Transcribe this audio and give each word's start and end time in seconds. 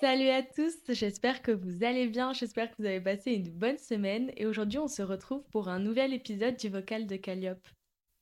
Salut 0.00 0.28
à 0.28 0.42
tous, 0.42 0.74
j'espère 0.88 1.42
que 1.42 1.50
vous 1.50 1.82
allez 1.82 2.06
bien, 2.06 2.32
j'espère 2.32 2.70
que 2.70 2.76
vous 2.78 2.84
avez 2.84 3.00
passé 3.00 3.32
une 3.32 3.50
bonne 3.50 3.78
semaine 3.78 4.30
et 4.36 4.46
aujourd'hui 4.46 4.78
on 4.78 4.88
se 4.88 5.02
retrouve 5.02 5.42
pour 5.50 5.68
un 5.68 5.78
nouvel 5.78 6.12
épisode 6.12 6.56
du 6.56 6.68
vocal 6.68 7.06
de 7.06 7.16
Calliope. 7.16 7.66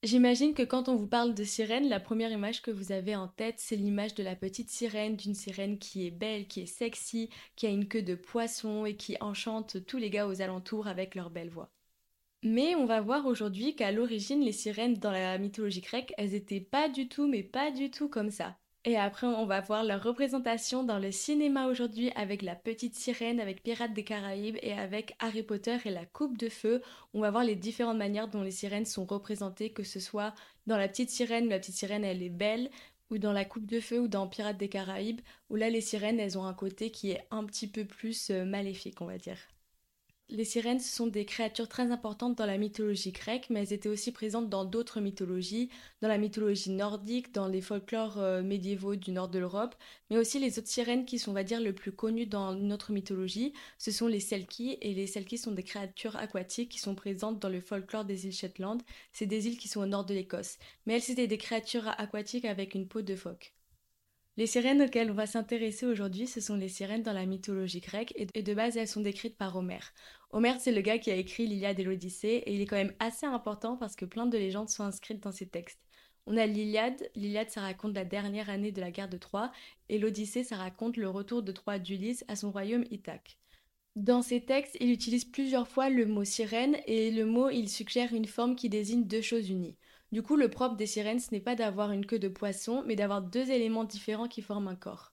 J'imagine 0.04 0.52
que 0.52 0.62
quand 0.62 0.90
on 0.90 0.96
vous 0.96 1.06
parle 1.06 1.34
de 1.34 1.44
sirène, 1.44 1.88
la 1.88 1.98
première 1.98 2.30
image 2.30 2.60
que 2.60 2.70
vous 2.70 2.92
avez 2.92 3.16
en 3.16 3.26
tête, 3.26 3.54
c'est 3.56 3.74
l'image 3.74 4.14
de 4.14 4.22
la 4.22 4.36
petite 4.36 4.68
sirène, 4.68 5.16
d'une 5.16 5.34
sirène 5.34 5.78
qui 5.78 6.06
est 6.06 6.10
belle, 6.10 6.46
qui 6.46 6.60
est 6.60 6.66
sexy, 6.66 7.30
qui 7.56 7.66
a 7.66 7.70
une 7.70 7.88
queue 7.88 8.02
de 8.02 8.14
poisson 8.14 8.84
et 8.84 8.96
qui 8.96 9.16
enchante 9.22 9.86
tous 9.86 9.96
les 9.96 10.10
gars 10.10 10.26
aux 10.28 10.42
alentours 10.42 10.88
avec 10.88 11.14
leur 11.14 11.30
belle 11.30 11.48
voix. 11.48 11.70
Mais 12.42 12.74
on 12.74 12.84
va 12.84 13.00
voir 13.00 13.24
aujourd'hui 13.24 13.74
qu'à 13.76 13.92
l'origine, 13.92 14.42
les 14.42 14.52
sirènes 14.52 14.98
dans 14.98 15.10
la 15.10 15.38
mythologie 15.38 15.80
grecque, 15.80 16.12
elles 16.18 16.34
étaient 16.34 16.60
pas 16.60 16.90
du 16.90 17.08
tout, 17.08 17.26
mais 17.26 17.42
pas 17.42 17.70
du 17.70 17.90
tout 17.90 18.10
comme 18.10 18.30
ça. 18.30 18.58
Et 18.86 18.98
après, 18.98 19.26
on 19.26 19.46
va 19.46 19.62
voir 19.62 19.82
leur 19.82 20.02
représentation 20.02 20.84
dans 20.84 20.98
le 20.98 21.10
cinéma 21.10 21.68
aujourd'hui 21.68 22.10
avec 22.16 22.42
La 22.42 22.54
Petite 22.54 22.94
Sirène, 22.94 23.40
avec 23.40 23.62
Pirates 23.62 23.94
des 23.94 24.04
Caraïbes 24.04 24.58
et 24.60 24.74
avec 24.74 25.16
Harry 25.20 25.42
Potter 25.42 25.78
et 25.86 25.90
la 25.90 26.04
Coupe 26.04 26.36
de 26.36 26.50
Feu. 26.50 26.82
On 27.14 27.20
va 27.20 27.30
voir 27.30 27.44
les 27.44 27.56
différentes 27.56 27.96
manières 27.96 28.28
dont 28.28 28.42
les 28.42 28.50
sirènes 28.50 28.84
sont 28.84 29.06
représentées, 29.06 29.70
que 29.70 29.84
ce 29.84 30.00
soit 30.00 30.34
dans 30.66 30.76
La 30.76 30.88
Petite 30.88 31.08
Sirène, 31.08 31.46
où 31.46 31.50
la 31.50 31.60
Petite 31.60 31.76
Sirène 31.76 32.04
elle 32.04 32.22
est 32.22 32.28
belle, 32.28 32.70
ou 33.10 33.16
dans 33.16 33.32
La 33.32 33.46
Coupe 33.46 33.66
de 33.66 33.80
Feu 33.80 34.00
ou 34.00 34.08
dans 34.08 34.28
Pirates 34.28 34.58
des 34.58 34.68
Caraïbes, 34.68 35.22
où 35.48 35.56
là 35.56 35.70
les 35.70 35.80
sirènes 35.80 36.20
elles 36.20 36.36
ont 36.36 36.44
un 36.44 36.54
côté 36.54 36.90
qui 36.90 37.10
est 37.10 37.26
un 37.30 37.44
petit 37.44 37.68
peu 37.68 37.86
plus 37.86 38.30
euh, 38.30 38.44
maléfique, 38.44 39.00
on 39.00 39.06
va 39.06 39.16
dire. 39.16 39.38
Les 40.30 40.44
sirènes 40.44 40.80
sont 40.80 41.06
des 41.06 41.26
créatures 41.26 41.68
très 41.68 41.90
importantes 41.90 42.36
dans 42.36 42.46
la 42.46 42.56
mythologie 42.56 43.12
grecque, 43.12 43.48
mais 43.50 43.60
elles 43.60 43.72
étaient 43.74 43.90
aussi 43.90 44.10
présentes 44.10 44.48
dans 44.48 44.64
d'autres 44.64 45.00
mythologies, 45.00 45.68
dans 46.00 46.08
la 46.08 46.18
mythologie 46.18 46.70
nordique, 46.70 47.32
dans 47.32 47.46
les 47.46 47.60
folklores 47.60 48.18
euh, 48.18 48.42
médiévaux 48.42 48.96
du 48.96 49.12
nord 49.12 49.28
de 49.28 49.38
l'Europe, 49.38 49.74
mais 50.10 50.16
aussi 50.16 50.38
les 50.38 50.58
autres 50.58 50.68
sirènes 50.68 51.04
qui 51.04 51.18
sont, 51.18 51.30
on 51.32 51.34
va 51.34 51.44
dire, 51.44 51.60
le 51.60 51.74
plus 51.74 51.92
connues 51.92 52.26
dans 52.26 52.54
notre 52.54 52.90
mythologie, 52.92 53.52
ce 53.78 53.90
sont 53.90 54.06
les 54.06 54.20
Selkies, 54.20 54.78
et 54.80 54.94
les 54.94 55.06
Selkies 55.06 55.38
sont 55.38 55.52
des 55.52 55.62
créatures 55.62 56.16
aquatiques 56.16 56.70
qui 56.70 56.80
sont 56.80 56.94
présentes 56.94 57.38
dans 57.38 57.50
le 57.50 57.60
folklore 57.60 58.06
des 58.06 58.26
îles 58.26 58.32
Shetland, 58.32 58.82
c'est 59.12 59.26
des 59.26 59.46
îles 59.46 59.58
qui 59.58 59.68
sont 59.68 59.82
au 59.82 59.86
nord 59.86 60.06
de 60.06 60.14
l'Écosse, 60.14 60.58
mais 60.86 60.94
elles 60.94 61.02
c'était 61.02 61.26
des 61.26 61.38
créatures 61.38 61.88
aquatiques 61.98 62.46
avec 62.46 62.74
une 62.74 62.88
peau 62.88 63.02
de 63.02 63.14
phoque. 63.14 63.54
Les 64.36 64.48
sirènes 64.48 64.82
auxquelles 64.82 65.12
on 65.12 65.14
va 65.14 65.26
s'intéresser 65.26 65.86
aujourd'hui, 65.86 66.26
ce 66.26 66.40
sont 66.40 66.56
les 66.56 66.68
sirènes 66.68 67.04
dans 67.04 67.12
la 67.12 67.24
mythologie 67.24 67.78
grecque, 67.78 68.12
et 68.16 68.42
de 68.42 68.54
base 68.54 68.76
elles 68.76 68.88
sont 68.88 69.00
décrites 69.00 69.36
par 69.36 69.54
Homère. 69.54 69.92
Homère, 70.32 70.60
c'est 70.60 70.72
le 70.72 70.80
gars 70.80 70.98
qui 70.98 71.12
a 71.12 71.16
écrit 71.16 71.46
l'Iliade 71.46 71.78
et 71.78 71.84
l'Odyssée, 71.84 72.42
et 72.44 72.52
il 72.52 72.60
est 72.60 72.66
quand 72.66 72.74
même 72.74 72.96
assez 72.98 73.26
important 73.26 73.76
parce 73.76 73.94
que 73.94 74.04
plein 74.04 74.26
de 74.26 74.36
légendes 74.36 74.68
sont 74.68 74.82
inscrites 74.82 75.22
dans 75.22 75.30
ses 75.30 75.46
textes. 75.46 75.78
On 76.26 76.36
a 76.36 76.46
l'Iliade, 76.46 77.08
l'Iliade 77.14 77.50
ça 77.50 77.60
raconte 77.60 77.94
la 77.94 78.04
dernière 78.04 78.50
année 78.50 78.72
de 78.72 78.80
la 78.80 78.90
guerre 78.90 79.08
de 79.08 79.18
Troie, 79.18 79.52
et 79.88 79.98
l'Odyssée 79.98 80.42
ça 80.42 80.56
raconte 80.56 80.96
le 80.96 81.08
retour 81.08 81.44
de 81.44 81.52
Troie 81.52 81.78
d'Ulysse 81.78 82.24
à 82.26 82.34
son 82.34 82.50
royaume 82.50 82.86
Ithaque. 82.90 83.38
Dans 83.94 84.22
ces 84.22 84.40
textes, 84.40 84.76
il 84.80 84.90
utilise 84.90 85.26
plusieurs 85.26 85.68
fois 85.68 85.90
le 85.90 86.06
mot 86.06 86.24
sirène, 86.24 86.76
et 86.86 87.12
le 87.12 87.24
mot 87.24 87.50
il 87.50 87.68
suggère 87.68 88.12
une 88.12 88.26
forme 88.26 88.56
qui 88.56 88.68
désigne 88.68 89.04
deux 89.04 89.22
choses 89.22 89.48
unies. 89.48 89.76
Du 90.14 90.22
coup, 90.22 90.36
le 90.36 90.48
propre 90.48 90.76
des 90.76 90.86
sirènes, 90.86 91.18
ce 91.18 91.32
n'est 91.32 91.40
pas 91.40 91.56
d'avoir 91.56 91.90
une 91.90 92.06
queue 92.06 92.20
de 92.20 92.28
poisson, 92.28 92.84
mais 92.86 92.94
d'avoir 92.94 93.20
deux 93.20 93.50
éléments 93.50 93.82
différents 93.82 94.28
qui 94.28 94.42
forment 94.42 94.68
un 94.68 94.76
corps. 94.76 95.12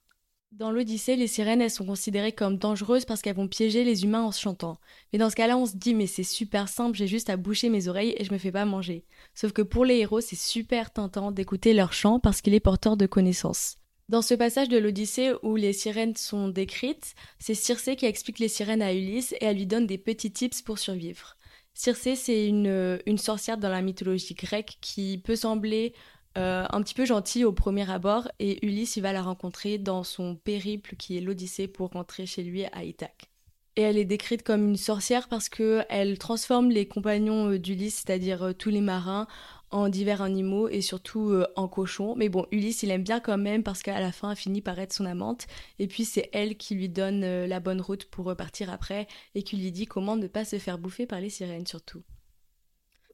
Dans 0.51 0.69
l'Odyssée, 0.69 1.15
les 1.15 1.25
sirènes, 1.25 1.59
elles 1.59 1.71
sont 1.71 1.87
considérées 1.87 2.33
comme 2.33 2.59
dangereuses 2.59 3.05
parce 3.05 3.23
qu'elles 3.23 3.35
vont 3.35 3.47
piéger 3.47 3.83
les 3.83 4.03
humains 4.03 4.21
en 4.21 4.31
chantant. 4.31 4.77
Mais 5.11 5.17
dans 5.17 5.31
ce 5.31 5.35
cas-là, 5.35 5.57
on 5.57 5.65
se 5.65 5.75
dit, 5.75 5.95
mais 5.95 6.05
c'est 6.05 6.21
super 6.21 6.69
simple, 6.69 6.95
j'ai 6.95 7.07
juste 7.07 7.31
à 7.31 7.37
boucher 7.37 7.69
mes 7.69 7.87
oreilles 7.87 8.13
et 8.15 8.23
je 8.23 8.31
me 8.31 8.37
fais 8.37 8.51
pas 8.51 8.63
manger. 8.63 9.03
Sauf 9.33 9.53
que 9.53 9.63
pour 9.63 9.85
les 9.85 9.97
héros, 9.97 10.21
c'est 10.21 10.35
super 10.35 10.93
tentant 10.93 11.31
d'écouter 11.31 11.73
leur 11.73 11.93
chant 11.93 12.19
parce 12.19 12.41
qu'il 12.41 12.53
est 12.53 12.59
porteur 12.59 12.95
de 12.95 13.07
connaissances. 13.07 13.77
Dans 14.07 14.21
ce 14.21 14.35
passage 14.35 14.69
de 14.69 14.77
l'Odyssée 14.77 15.31
où 15.41 15.55
les 15.55 15.73
sirènes 15.73 16.15
sont 16.15 16.47
décrites, 16.47 17.15
c'est 17.39 17.55
Circé 17.55 17.95
qui 17.95 18.05
explique 18.05 18.37
les 18.37 18.49
sirènes 18.49 18.83
à 18.83 18.93
Ulysse 18.93 19.33
et 19.41 19.45
elle 19.45 19.57
lui 19.57 19.65
donne 19.65 19.87
des 19.87 19.97
petits 19.97 20.31
tips 20.31 20.61
pour 20.61 20.77
survivre. 20.77 21.37
Circé, 21.73 22.15
c'est 22.15 22.47
une, 22.47 22.99
une, 23.05 23.17
sorcière 23.17 23.57
dans 23.57 23.69
la 23.69 23.81
mythologie 23.81 24.33
grecque 24.35 24.77
qui 24.81 25.17
peut 25.23 25.37
sembler 25.37 25.93
euh, 26.37 26.65
un 26.69 26.81
petit 26.81 26.93
peu 26.93 27.05
gentille 27.05 27.43
au 27.43 27.51
premier 27.51 27.89
abord 27.89 28.29
et 28.39 28.65
Ulysse 28.65 28.95
il 28.95 29.01
va 29.01 29.11
la 29.11 29.21
rencontrer 29.21 29.77
dans 29.77 30.03
son 30.03 30.35
périple 30.35 30.95
qui 30.95 31.17
est 31.17 31.21
l'Odyssée 31.21 31.67
pour 31.67 31.89
rentrer 31.89 32.25
chez 32.25 32.43
lui 32.43 32.63
à 32.65 32.83
Ithaque. 32.85 33.29
Et 33.75 33.81
elle 33.81 33.97
est 33.97 34.05
décrite 34.05 34.43
comme 34.43 34.69
une 34.69 34.77
sorcière 34.77 35.27
parce 35.27 35.49
que 35.49 35.83
elle 35.89 36.17
transforme 36.17 36.69
les 36.69 36.87
compagnons 36.87 37.51
euh, 37.51 37.59
d'Ulysse, 37.59 38.03
c'est-à-dire 38.05 38.43
euh, 38.43 38.53
tous 38.53 38.69
les 38.69 38.81
marins, 38.81 39.27
en 39.71 39.89
divers 39.89 40.21
animaux 40.21 40.67
et 40.69 40.81
surtout 40.81 41.29
euh, 41.29 41.47
en 41.55 41.67
cochons. 41.67 42.15
Mais 42.15 42.29
bon, 42.29 42.45
Ulysse, 42.51 42.83
il 42.83 42.91
aime 42.91 43.03
bien 43.03 43.19
quand 43.19 43.37
même 43.37 43.63
parce 43.63 43.81
qu'à 43.81 43.99
la 43.99 44.11
fin, 44.11 44.31
elle 44.31 44.37
finit 44.37 44.61
par 44.61 44.79
être 44.79 44.93
son 44.93 45.05
amante. 45.05 45.47
Et 45.79 45.87
puis, 45.87 46.05
c'est 46.05 46.29
elle 46.33 46.57
qui 46.57 46.75
lui 46.75 46.89
donne 46.89 47.23
euh, 47.23 47.47
la 47.47 47.59
bonne 47.59 47.81
route 47.81 48.05
pour 48.05 48.25
repartir 48.25 48.71
après 48.71 49.07
et 49.35 49.43
qui 49.43 49.57
lui 49.57 49.71
dit 49.71 49.85
comment 49.85 50.15
ne 50.15 50.27
pas 50.27 50.45
se 50.45 50.59
faire 50.59 50.77
bouffer 50.77 51.05
par 51.05 51.21
les 51.21 51.29
sirènes 51.29 51.67
surtout. 51.67 52.03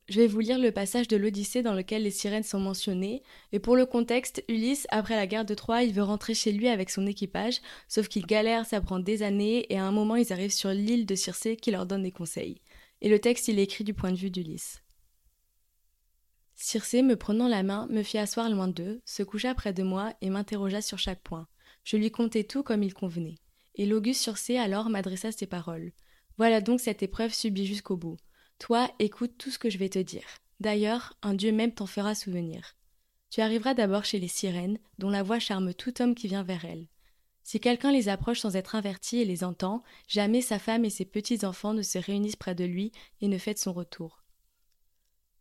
Je 0.09 0.21
vais 0.21 0.27
vous 0.27 0.39
lire 0.39 0.57
le 0.57 0.71
passage 0.71 1.09
de 1.09 1.17
l'Odyssée 1.17 1.63
dans 1.63 1.73
lequel 1.73 2.03
les 2.03 2.11
sirènes 2.11 2.43
sont 2.43 2.61
mentionnées. 2.61 3.23
Et 3.51 3.59
pour 3.59 3.75
le 3.75 3.85
contexte, 3.85 4.41
Ulysse, 4.47 4.87
après 4.89 5.17
la 5.17 5.27
guerre 5.27 5.43
de 5.43 5.53
Troie, 5.53 5.83
il 5.83 5.93
veut 5.93 6.03
rentrer 6.03 6.33
chez 6.33 6.53
lui 6.53 6.69
avec 6.69 6.89
son 6.89 7.05
équipage, 7.05 7.59
sauf 7.89 8.07
qu'il 8.07 8.25
galère, 8.25 8.65
ça 8.65 8.79
prend 8.79 8.99
des 8.99 9.21
années, 9.21 9.65
et 9.69 9.77
à 9.77 9.83
un 9.83 9.91
moment, 9.91 10.15
ils 10.15 10.31
arrivent 10.31 10.53
sur 10.53 10.69
l'île 10.69 11.05
de 11.05 11.15
Circé 11.15 11.57
qui 11.57 11.71
leur 11.71 11.85
donne 11.85 12.03
des 12.03 12.13
conseils. 12.13 12.61
Et 13.01 13.09
le 13.09 13.19
texte, 13.19 13.49
il 13.49 13.59
est 13.59 13.63
écrit 13.63 13.83
du 13.83 13.93
point 13.93 14.13
de 14.13 14.17
vue 14.17 14.31
d'Ulysse. 14.31 14.81
Circé, 16.59 17.03
me 17.03 17.15
prenant 17.15 17.47
la 17.47 17.61
main, 17.61 17.87
me 17.91 18.01
fit 18.01 18.17
asseoir 18.17 18.49
loin 18.49 18.67
d'eux, 18.67 18.99
se 19.05 19.21
coucha 19.21 19.53
près 19.53 19.73
de 19.73 19.83
moi 19.83 20.15
et 20.21 20.31
m'interrogea 20.31 20.81
sur 20.81 20.97
chaque 20.97 21.21
point. 21.21 21.47
Je 21.83 21.97
lui 21.97 22.09
contai 22.09 22.45
tout 22.45 22.63
comme 22.63 22.81
il 22.81 22.95
convenait. 22.95 23.37
Et 23.75 23.85
l'auguste 23.85 24.23
Circé 24.23 24.57
alors 24.57 24.89
m'adressa 24.89 25.31
ces 25.31 25.45
paroles. 25.45 25.91
Voilà 26.37 26.59
donc 26.59 26.79
cette 26.79 27.03
épreuve 27.03 27.31
subie 27.31 27.67
jusqu'au 27.67 27.95
bout. 27.95 28.17
Toi, 28.57 28.89
écoute 28.97 29.37
tout 29.37 29.51
ce 29.51 29.59
que 29.59 29.69
je 29.69 29.77
vais 29.77 29.87
te 29.87 29.99
dire. 29.99 30.25
D'ailleurs, 30.59 31.13
un 31.21 31.35
Dieu 31.35 31.51
même 31.51 31.73
t'en 31.73 31.85
fera 31.85 32.15
souvenir. 32.15 32.75
Tu 33.29 33.41
arriveras 33.41 33.75
d'abord 33.75 34.03
chez 34.03 34.19
les 34.19 34.27
sirènes, 34.27 34.79
dont 34.97 35.11
la 35.11 35.21
voix 35.21 35.37
charme 35.37 35.75
tout 35.75 36.01
homme 36.01 36.15
qui 36.15 36.27
vient 36.27 36.43
vers 36.43 36.65
elles. 36.65 36.87
Si 37.43 37.59
quelqu'un 37.59 37.91
les 37.91 38.09
approche 38.09 38.39
sans 38.39 38.55
être 38.55 38.73
averti 38.73 39.19
et 39.19 39.25
les 39.25 39.43
entend, 39.43 39.83
jamais 40.07 40.41
sa 40.41 40.57
femme 40.57 40.85
et 40.85 40.89
ses 40.89 41.05
petits 41.05 41.45
enfants 41.45 41.75
ne 41.75 41.83
se 41.83 41.99
réunissent 41.99 42.35
près 42.35 42.55
de 42.55 42.65
lui 42.65 42.91
et 43.21 43.27
ne 43.27 43.37
fêtent 43.37 43.59
son 43.59 43.73
retour. 43.73 44.23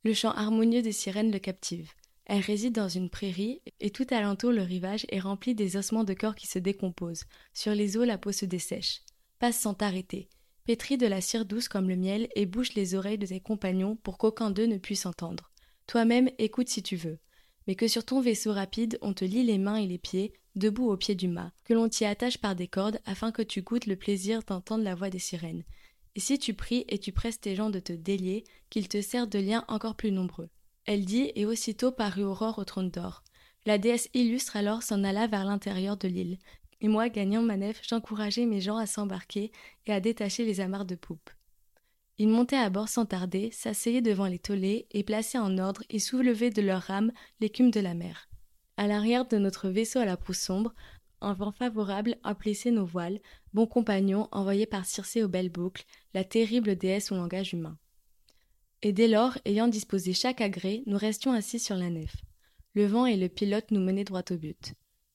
Le 0.07 0.15
chant 0.15 0.31
harmonieux 0.31 0.83
des 0.83 0.93
sirènes 0.93 1.33
le 1.33 1.41
captive. 1.41 1.91
Elle 2.27 2.41
réside 2.41 2.73
dans 2.73 2.89
une 2.89 3.11
prairie, 3.11 3.61
et 3.81 3.91
tout 3.91 4.07
alentour 4.11 4.53
le 4.53 4.63
rivage 4.63 5.05
est 5.09 5.19
rempli 5.19 5.53
des 5.57 5.77
ossements 5.77 6.05
de 6.05 6.15
corps 6.15 6.37
qui 6.37 6.47
se 6.47 6.61
décomposent. 6.61 7.25
Sur 7.53 7.75
les 7.75 7.97
eaux, 7.97 8.05
la 8.05 8.17
peau 8.17 8.31
se 8.31 8.45
dessèche. 8.45 9.01
Passe 9.41 9.59
sans 9.59 9.75
t'arrêter. 9.75 10.29
Pétris 10.65 10.97
de 10.97 11.09
la 11.09 11.21
cire 11.21 11.45
douce 11.45 11.67
comme 11.67 11.89
le 11.89 11.97
miel 11.97 12.29
et 12.37 12.47
bouche 12.47 12.75
les 12.75 12.95
oreilles 12.95 13.19
de 13.19 13.27
tes 13.27 13.41
compagnons 13.41 13.97
pour 13.97 14.17
qu'aucun 14.17 14.53
d'eux 14.53 14.67
ne 14.67 14.79
puisse 14.79 15.07
entendre. 15.07 15.51
Toi-même, 15.89 16.31
écoute 16.39 16.69
si 16.69 16.85
tu 16.85 16.95
veux. 16.95 17.19
Mais 17.67 17.75
que 17.75 17.89
sur 17.89 18.05
ton 18.05 18.21
vaisseau 18.21 18.53
rapide, 18.53 19.01
on 19.03 19.13
te 19.13 19.25
lie 19.25 19.43
les 19.43 19.59
mains 19.59 19.75
et 19.75 19.89
les 19.89 19.99
pieds, 19.99 20.35
debout 20.55 20.89
au 20.89 20.97
pied 20.97 21.17
du 21.17 21.27
mât, 21.27 21.51
que 21.65 21.75
l'on 21.75 21.89
t'y 21.89 22.05
attache 22.05 22.39
par 22.39 22.55
des 22.55 22.69
cordes 22.69 23.01
afin 23.07 23.33
que 23.33 23.43
tu 23.43 23.61
goûtes 23.61 23.87
le 23.87 23.97
plaisir 23.97 24.45
d'entendre 24.45 24.85
la 24.85 24.95
voix 24.95 25.11
des 25.11 25.19
sirènes. 25.19 25.65
Et 26.17 26.21
si 26.21 26.39
tu 26.39 26.55
pries 26.55 26.85
et 26.89 26.99
tu 26.99 27.13
presses 27.13 27.41
tes 27.41 27.55
gens 27.55 27.71
de 27.71 27.79
te 27.79 27.93
délier, 27.93 28.45
qu'ils 28.71 28.89
te 28.89 29.01
servent 29.01 29.29
de 29.29 29.39
liens 29.39 29.65
encore 29.69 29.95
plus 29.95 30.11
nombreux. 30.11 30.49
Elle 30.87 31.05
dit, 31.05 31.31
et 31.35 31.45
aussitôt 31.45 31.93
parut 31.93 32.25
Aurore 32.25 32.59
au 32.59 32.65
trône 32.65 32.91
d'or. 32.91 33.23
La 33.67 33.77
déesse 33.77 34.09
illustre 34.15 34.57
alors 34.57 34.83
s'en 34.83 35.05
alla 35.05 35.27
vers 35.27 35.45
l'intérieur 35.45 35.97
de 35.97 36.09
l'île, 36.09 36.39
et 36.81 36.89
moi, 36.89 37.09
gagnant 37.09 37.43
ma 37.43 37.57
nef, 37.57 37.81
j'encourageai 37.87 38.47
mes 38.47 38.61
gens 38.61 38.77
à 38.77 38.87
s'embarquer 38.87 39.53
et 39.87 39.93
à 39.93 40.01
détacher 40.01 40.45
les 40.45 40.61
amarres 40.61 40.85
de 40.85 40.95
poupe. 40.95 41.31
Ils 42.19 42.29
montaient 42.29 42.57
à 42.57 42.71
bord 42.71 42.89
sans 42.89 43.05
tarder, 43.05 43.51
s'asseyaient 43.51 44.01
devant 44.01 44.27
les 44.27 44.39
tolets 44.39 44.87
et 44.93 45.05
plaçaient 45.05 45.39
en 45.39 45.59
ordre 45.59 45.83
et 45.91 45.99
soulevaient 45.99 46.51
de 46.51 46.63
leurs 46.63 46.83
rames 46.83 47.13
l'écume 47.41 47.71
de 47.71 47.81
la 47.81 47.95
mer. 47.95 48.29
À 48.79 48.87
l'arrière 48.87 49.27
de 49.27 49.37
notre 49.37 49.69
vaisseau 49.69 49.99
à 49.99 50.05
la 50.05 50.17
proue 50.17 50.35
sombre, 50.35 50.75
un 51.21 51.33
vent 51.35 51.53
favorable 51.53 52.17
a 52.23 52.35
plissé 52.35 52.71
nos 52.71 52.85
voiles, 52.85 53.21
bons 53.53 53.67
compagnons 53.67 54.29
envoyés 54.33 54.67
par 54.67 54.85
Circé 54.85 55.23
aux 55.23 55.29
belles 55.29 55.51
boucles, 55.51 55.85
la 56.15 56.25
terrible 56.25 56.77
déesse 56.77 57.13
au 57.13 57.17
langage 57.17 57.53
humain. 57.53 57.79
Et 58.83 58.93
dès 58.93 59.09
lors, 59.09 59.39
ayant 59.45 59.69
disposé 59.69 60.13
chaque 60.13 60.41
agrès, 60.41 60.83
nous 60.87 60.99
restions 60.99 61.33
assis 61.33 61.59
sur 61.59 61.77
la 61.77 61.91
nef. 61.91 62.15
Le 62.75 62.87
vent 62.87 63.07
et 63.07 63.17
le 63.17 63.29
pilote 63.29 63.71
nous 63.71 63.81
menaient 63.81 64.05
droit 64.05 64.25
au 64.31 64.37
but. 64.37 64.75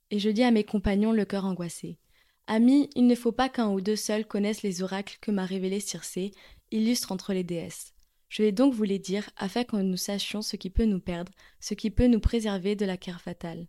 Et 0.09 0.19
je 0.19 0.29
dis 0.29 0.43
à 0.43 0.51
mes 0.51 0.63
compagnons 0.63 1.11
le 1.11 1.25
cœur 1.25 1.45
angoissé. 1.45 1.99
Amis, 2.47 2.89
il 2.95 3.07
ne 3.07 3.15
faut 3.15 3.31
pas 3.31 3.49
qu'un 3.49 3.69
ou 3.69 3.81
deux 3.81 3.95
seuls 3.95 4.25
connaissent 4.25 4.63
les 4.63 4.81
oracles 4.81 5.17
que 5.21 5.31
m'a 5.31 5.45
révélés 5.45 5.79
Circé, 5.79 6.31
illustre 6.71 7.11
entre 7.11 7.33
les 7.33 7.43
déesses. 7.43 7.93
Je 8.29 8.43
vais 8.43 8.51
donc 8.51 8.73
vous 8.73 8.83
les 8.83 8.99
dire 8.99 9.29
afin 9.37 9.63
que 9.63 9.75
nous 9.75 9.97
sachions 9.97 10.41
ce 10.41 10.55
qui 10.55 10.69
peut 10.69 10.85
nous 10.85 10.99
perdre, 10.99 11.31
ce 11.59 11.73
qui 11.73 11.91
peut 11.91 12.07
nous 12.07 12.19
préserver 12.19 12.75
de 12.75 12.85
la 12.85 12.97
guerre 12.97 13.21
fatale. 13.21 13.67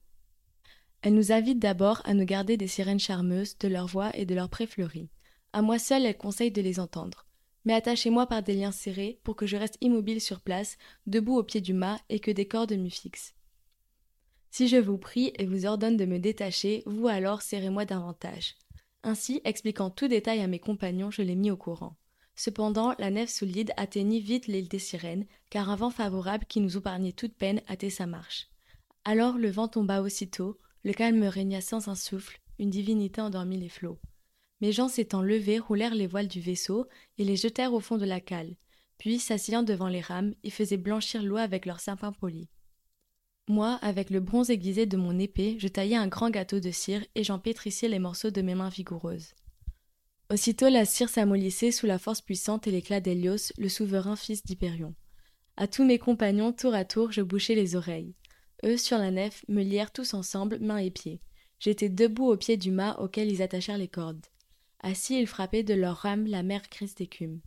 Elle 1.03 1.15
nous 1.15 1.33
invite 1.33 1.59
d'abord 1.59 2.01
à 2.05 2.15
nous 2.15 2.25
garder 2.25 2.57
des 2.57 2.69
sirènes 2.69 3.01
charmeuses, 3.01 3.59
de 3.59 3.69
leur 3.69 3.87
voix 3.87 4.17
et 4.17 4.25
de 4.25 4.35
leurs 4.35 4.49
prés 4.49 4.69
fleuris. 4.69 5.11
À 5.53 5.61
moi 5.61 5.79
seule, 5.79 6.07
elle 6.07 6.17
conseille 6.17 6.53
de 6.53 6.63
les 6.63 6.79
entendre. 6.79 7.27
Mais 7.65 7.75
attachez-moi 7.75 8.27
par 8.27 8.43
des 8.43 8.55
liens 8.55 8.73
serrés 8.73 9.21
pour 9.25 9.37
que 9.37 9.47
je 9.47 9.57
reste 9.57 9.79
immobile 9.81 10.21
sur 10.21 10.41
place, 10.41 10.79
debout 11.07 11.37
au 11.37 11.43
pied 11.43 11.61
du 11.61 11.75
mât 11.75 12.01
et 12.09 12.21
que 12.21 12.31
des 12.31 12.47
cordes 12.47 12.73
m'y 12.73 12.91
fixent. 12.91 13.35
Si 14.51 14.69
je 14.69 14.77
vous 14.77 14.99
prie 14.99 15.33
et 15.39 15.47
vous 15.47 15.67
ordonne 15.67 15.97
de 15.97 16.05
me 16.05 16.19
détacher, 16.19 16.83
vous 16.87 17.09
alors 17.09 17.43
serrez-moi 17.43 17.85
davantage. 17.85 18.55
Ainsi, 19.03 19.41
expliquant 19.45 19.91
tout 19.91 20.09
détail 20.09 20.41
à 20.41 20.47
mes 20.47 20.59
compagnons, 20.59 21.11
je 21.11 21.23
l'ai 21.23 21.35
mis 21.35 21.51
au 21.51 21.57
courant. 21.57 21.97
Cependant, 22.37 22.95
la 22.99 23.11
nef 23.11 23.29
solide 23.29 23.73
atteignit 23.77 24.23
vite 24.23 24.47
l'île 24.47 24.69
des 24.69 24.79
sirènes, 24.79 25.27
car 25.51 25.69
un 25.71 25.77
vent 25.77 25.91
favorable 25.91 26.47
qui 26.47 26.61
nous 26.61 26.77
épargnait 26.77 27.13
toute 27.13 27.35
peine 27.35 27.61
hâtait 27.69 27.91
sa 27.91 28.07
marche. 28.07 28.49
Alors 29.05 29.37
le 29.37 29.51
vent 29.51 29.69
tomba 29.69 30.01
aussitôt, 30.01 30.59
le 30.85 30.93
calme 30.93 31.25
régna 31.25 31.61
sans 31.61 31.89
un 31.89 31.95
souffle, 31.95 32.41
une 32.59 32.71
divinité 32.71 33.21
endormit 33.21 33.59
les 33.59 33.69
flots. 33.69 33.99
Mes 34.61 34.73
gens 34.73 34.89
s'étant 34.89 35.23
levés 35.23 35.59
roulèrent 35.59 35.95
les 35.95 36.07
voiles 36.07 36.29
du 36.29 36.41
vaisseau 36.41 36.87
et 37.19 37.25
les 37.25 37.37
jetèrent 37.37 37.75
au 37.75 37.81
fond 37.81 37.99
de 37.99 38.05
la 38.05 38.21
cale. 38.21 38.55
Puis, 38.99 39.19
s'asseyant 39.19 39.65
devant 39.65 39.89
les 39.89 40.01
rames, 40.01 40.35
ils 40.45 40.53
faisaient 40.53 40.77
blanchir 40.77 41.23
l'eau 41.23 41.37
avec 41.37 41.67
leurs 41.67 41.81
sapins 41.81 42.13
polis. 42.13 42.47
Moi, 43.49 43.79
avec 43.83 44.11
le 44.11 44.21
bronze 44.21 44.51
aiguisé 44.51 44.87
de 44.87 44.97
mon 44.97 45.19
épée, 45.19 45.57
je 45.59 45.67
taillais 45.67 45.97
un 45.97 46.07
grand 46.07 46.31
gâteau 46.31 46.61
de 46.61 46.71
cire 46.71 47.05
et 47.17 47.25
j'en 47.25 47.41
pétrissais 47.41 47.89
les 47.89 47.99
morceaux 47.99 48.31
de 48.31 48.41
mes 48.41 48.55
mains 48.55 48.69
vigoureuses. 48.69 49.35
Aussitôt 50.31 50.69
la 50.69 50.85
cire 50.85 51.09
s'amollissait 51.09 51.73
sous 51.73 51.87
la 51.87 51.99
force 51.99 52.21
puissante 52.21 52.69
et 52.69 52.71
l'éclat 52.71 53.01
d'Hélios, 53.01 53.53
le 53.59 53.69
souverain 53.69 54.15
fils 54.15 54.45
d'Hyperion. 54.45 54.95
À 55.57 55.67
tous 55.67 55.85
mes 55.85 55.99
compagnons, 55.99 56.53
tour 56.53 56.73
à 56.73 56.85
tour, 56.85 57.11
je 57.11 57.21
bouchais 57.21 57.57
les 57.57 57.75
oreilles. 57.75 58.15
Eux, 58.65 58.77
sur 58.77 58.99
la 58.99 59.11
nef, 59.11 59.45
me 59.49 59.63
lièrent 59.63 59.93
tous 59.93 60.15
ensemble, 60.15 60.59
mains 60.61 60.79
et 60.79 60.91
pieds. 60.91 61.21
J'étais 61.59 61.89
debout 61.89 62.27
au 62.27 62.37
pied 62.37 62.57
du 62.57 62.71
mât 62.71 62.99
auquel 63.01 63.31
ils 63.31 63.43
attachèrent 63.43 63.79
les 63.79 63.89
cordes. 63.89 64.27
Assis, 64.81 65.19
ils 65.19 65.27
frappaient 65.27 65.63
de 65.63 65.75
leurs 65.75 65.99
rames 65.99 66.27
la 66.27 66.43
mer 66.43 66.63
grise 66.71 66.95
d'écume. 66.95 67.41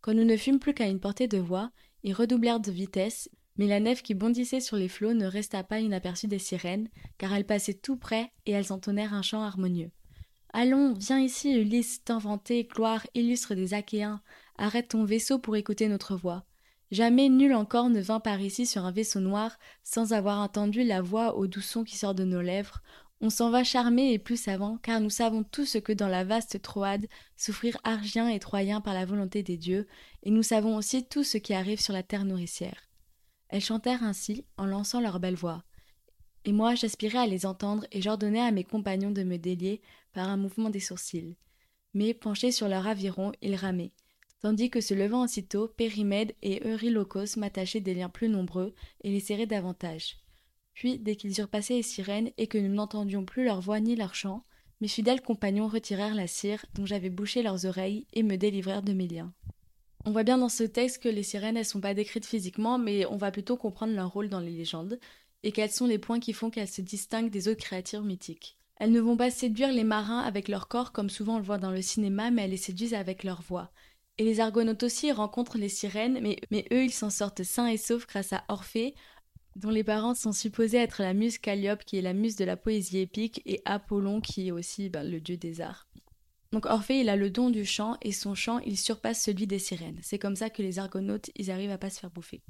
Quand 0.00 0.14
nous 0.14 0.24
ne 0.24 0.36
fûmes 0.36 0.58
plus 0.58 0.74
qu'à 0.74 0.86
une 0.86 1.00
portée 1.00 1.28
de 1.28 1.38
voix, 1.38 1.70
ils 2.02 2.14
redoublèrent 2.14 2.60
de 2.60 2.70
vitesse, 2.70 3.28
mais 3.56 3.66
la 3.66 3.80
nef 3.80 4.02
qui 4.02 4.14
bondissait 4.14 4.60
sur 4.60 4.76
les 4.76 4.88
flots 4.88 5.14
ne 5.14 5.26
resta 5.26 5.64
pas 5.64 5.80
inaperçue 5.80 6.28
des 6.28 6.38
sirènes, 6.38 6.88
car 7.18 7.34
elles 7.34 7.46
passaient 7.46 7.74
tout 7.74 7.96
près 7.96 8.32
et 8.46 8.52
elles 8.52 8.72
entonnèrent 8.72 9.14
un 9.14 9.22
chant 9.22 9.42
harmonieux. 9.42 9.90
Allons, 10.54 10.94
viens 10.94 11.20
ici, 11.20 11.54
Ulysse, 11.54 12.04
t'inventer, 12.04 12.64
gloire 12.64 13.06
illustre 13.14 13.54
des 13.54 13.74
Achéens. 13.74 14.22
Arrête 14.56 14.88
ton 14.88 15.04
vaisseau 15.04 15.38
pour 15.38 15.56
écouter 15.56 15.88
notre 15.88 16.16
voix. 16.16 16.46
Jamais 16.90 17.28
nul 17.28 17.54
encore 17.54 17.90
ne 17.90 18.00
vint 18.00 18.20
par 18.20 18.40
ici 18.40 18.64
sur 18.64 18.84
un 18.84 18.92
vaisseau 18.92 19.20
noir 19.20 19.58
sans 19.84 20.12
avoir 20.12 20.38
entendu 20.38 20.84
la 20.84 21.02
voix 21.02 21.36
au 21.36 21.46
doux 21.46 21.60
son 21.60 21.84
qui 21.84 21.96
sort 21.96 22.14
de 22.14 22.24
nos 22.24 22.40
lèvres. 22.40 22.82
On 23.20 23.30
s'en 23.30 23.50
va 23.50 23.64
charmé 23.64 24.12
et 24.12 24.18
plus 24.18 24.40
savant, 24.40 24.78
car 24.78 25.00
nous 25.00 25.10
savons 25.10 25.42
tout 25.42 25.66
ce 25.66 25.78
que 25.78 25.92
dans 25.92 26.08
la 26.08 26.24
vaste 26.24 26.62
Troade 26.62 27.06
souffrir 27.36 27.76
Argiens 27.84 28.28
et 28.28 28.38
Troyens 28.38 28.80
par 28.80 28.94
la 28.94 29.04
volonté 29.04 29.42
des 29.42 29.56
dieux, 29.56 29.88
et 30.22 30.30
nous 30.30 30.44
savons 30.44 30.76
aussi 30.76 31.04
tout 31.04 31.24
ce 31.24 31.36
qui 31.36 31.52
arrive 31.52 31.80
sur 31.80 31.92
la 31.92 32.04
terre 32.04 32.24
nourricière. 32.24 32.88
Elles 33.48 33.60
chantèrent 33.60 34.04
ainsi, 34.04 34.44
en 34.56 34.66
lançant 34.66 35.00
leur 35.00 35.18
belle 35.18 35.34
voix. 35.34 35.64
Et 36.44 36.52
moi 36.52 36.74
j'aspirais 36.74 37.18
à 37.18 37.26
les 37.26 37.44
entendre 37.44 37.86
et 37.90 38.00
j'ordonnais 38.00 38.40
à 38.40 38.52
mes 38.52 38.64
compagnons 38.64 39.10
de 39.10 39.24
me 39.24 39.36
délier 39.36 39.82
par 40.12 40.28
un 40.28 40.36
mouvement 40.36 40.70
des 40.70 40.80
sourcils. 40.80 41.36
Mais, 41.94 42.14
penchés 42.14 42.52
sur 42.52 42.68
leur 42.68 42.86
aviron, 42.86 43.32
ils 43.42 43.56
ramaient 43.56 43.92
tandis 44.40 44.70
que 44.70 44.80
se 44.80 44.94
levant 44.94 45.24
aussitôt, 45.24 45.68
Périmède 45.68 46.34
et 46.42 46.66
Eurylocos 46.66 47.36
m'attachaient 47.36 47.80
des 47.80 47.94
liens 47.94 48.08
plus 48.08 48.28
nombreux 48.28 48.74
et 49.02 49.10
les 49.10 49.20
serraient 49.20 49.46
davantage. 49.46 50.18
Puis, 50.74 50.98
dès 50.98 51.16
qu'ils 51.16 51.40
eurent 51.40 51.48
passé 51.48 51.74
les 51.74 51.82
sirènes 51.82 52.30
et 52.38 52.46
que 52.46 52.58
nous 52.58 52.72
n'entendions 52.72 53.24
plus 53.24 53.44
leur 53.44 53.60
voix 53.60 53.80
ni 53.80 53.96
leur 53.96 54.14
chant, 54.14 54.44
mes 54.80 54.88
fidèles 54.88 55.22
compagnons 55.22 55.66
retirèrent 55.66 56.14
la 56.14 56.28
cire 56.28 56.64
dont 56.74 56.86
j'avais 56.86 57.10
bouché 57.10 57.42
leurs 57.42 57.66
oreilles 57.66 58.06
et 58.12 58.22
me 58.22 58.36
délivrèrent 58.36 58.82
de 58.82 58.92
mes 58.92 59.08
liens. 59.08 59.32
On 60.04 60.12
voit 60.12 60.22
bien 60.22 60.38
dans 60.38 60.48
ce 60.48 60.62
texte 60.62 61.02
que 61.02 61.08
les 61.08 61.24
sirènes 61.24 61.56
elles 61.56 61.64
sont 61.64 61.80
pas 61.80 61.94
décrites 61.94 62.26
physiquement, 62.26 62.78
mais 62.78 63.04
on 63.06 63.16
va 63.16 63.32
plutôt 63.32 63.56
comprendre 63.56 63.94
leur 63.94 64.12
rôle 64.12 64.28
dans 64.28 64.40
les 64.40 64.52
légendes 64.52 65.00
et 65.42 65.52
quels 65.52 65.70
sont 65.70 65.86
les 65.86 65.98
points 65.98 66.20
qui 66.20 66.32
font 66.32 66.50
qu'elles 66.50 66.68
se 66.68 66.80
distinguent 66.80 67.30
des 67.30 67.48
autres 67.48 67.60
créatures 67.60 68.02
mythiques. 68.02 68.56
Elles 68.76 68.92
ne 68.92 69.00
vont 69.00 69.16
pas 69.16 69.30
séduire 69.30 69.72
les 69.72 69.84
marins 69.84 70.20
avec 70.20 70.46
leur 70.48 70.68
corps 70.68 70.92
comme 70.92 71.10
souvent 71.10 71.34
on 71.34 71.38
le 71.38 71.44
voit 71.44 71.58
dans 71.58 71.72
le 71.72 71.82
cinéma, 71.82 72.30
mais 72.30 72.44
elles 72.44 72.50
les 72.50 72.56
séduisent 72.56 72.94
avec 72.94 73.24
leur 73.24 73.42
voix. 73.42 73.72
Et 74.18 74.24
les 74.24 74.40
Argonautes 74.40 74.82
aussi 74.82 75.12
rencontrent 75.12 75.58
les 75.58 75.68
sirènes, 75.68 76.20
mais, 76.20 76.64
eux, 76.72 76.84
ils 76.84 76.92
s'en 76.92 77.10
sortent 77.10 77.44
sains 77.44 77.68
et 77.68 77.76
saufs 77.76 78.06
grâce 78.06 78.32
à 78.32 78.44
Orphée, 78.48 78.94
dont 79.54 79.70
les 79.70 79.84
parents 79.84 80.14
sont 80.14 80.32
supposés 80.32 80.78
être 80.78 81.02
la 81.02 81.14
muse 81.14 81.38
Calliope, 81.38 81.84
qui 81.84 81.98
est 81.98 82.02
la 82.02 82.14
muse 82.14 82.36
de 82.36 82.44
la 82.44 82.56
poésie 82.56 82.98
épique, 82.98 83.40
et 83.46 83.62
Apollon, 83.64 84.20
qui 84.20 84.48
est 84.48 84.52
aussi 84.52 84.88
ben, 84.88 85.08
le 85.08 85.20
dieu 85.20 85.36
des 85.36 85.60
arts. 85.60 85.86
Donc 86.52 86.66
Orphée, 86.66 87.00
il 87.00 87.08
a 87.08 87.16
le 87.16 87.30
don 87.30 87.50
du 87.50 87.64
chant, 87.64 87.96
et 88.02 88.12
son 88.12 88.34
chant, 88.34 88.58
il 88.60 88.76
surpasse 88.76 89.22
celui 89.22 89.46
des 89.46 89.58
sirènes. 89.58 90.00
C'est 90.02 90.18
comme 90.18 90.36
ça 90.36 90.50
que 90.50 90.62
les 90.62 90.78
Argonautes, 90.78 91.30
ils 91.36 91.50
arrivent 91.50 91.70
à 91.70 91.78
pas 91.78 91.90
se 91.90 92.00
faire 92.00 92.10
bouffer. 92.10 92.42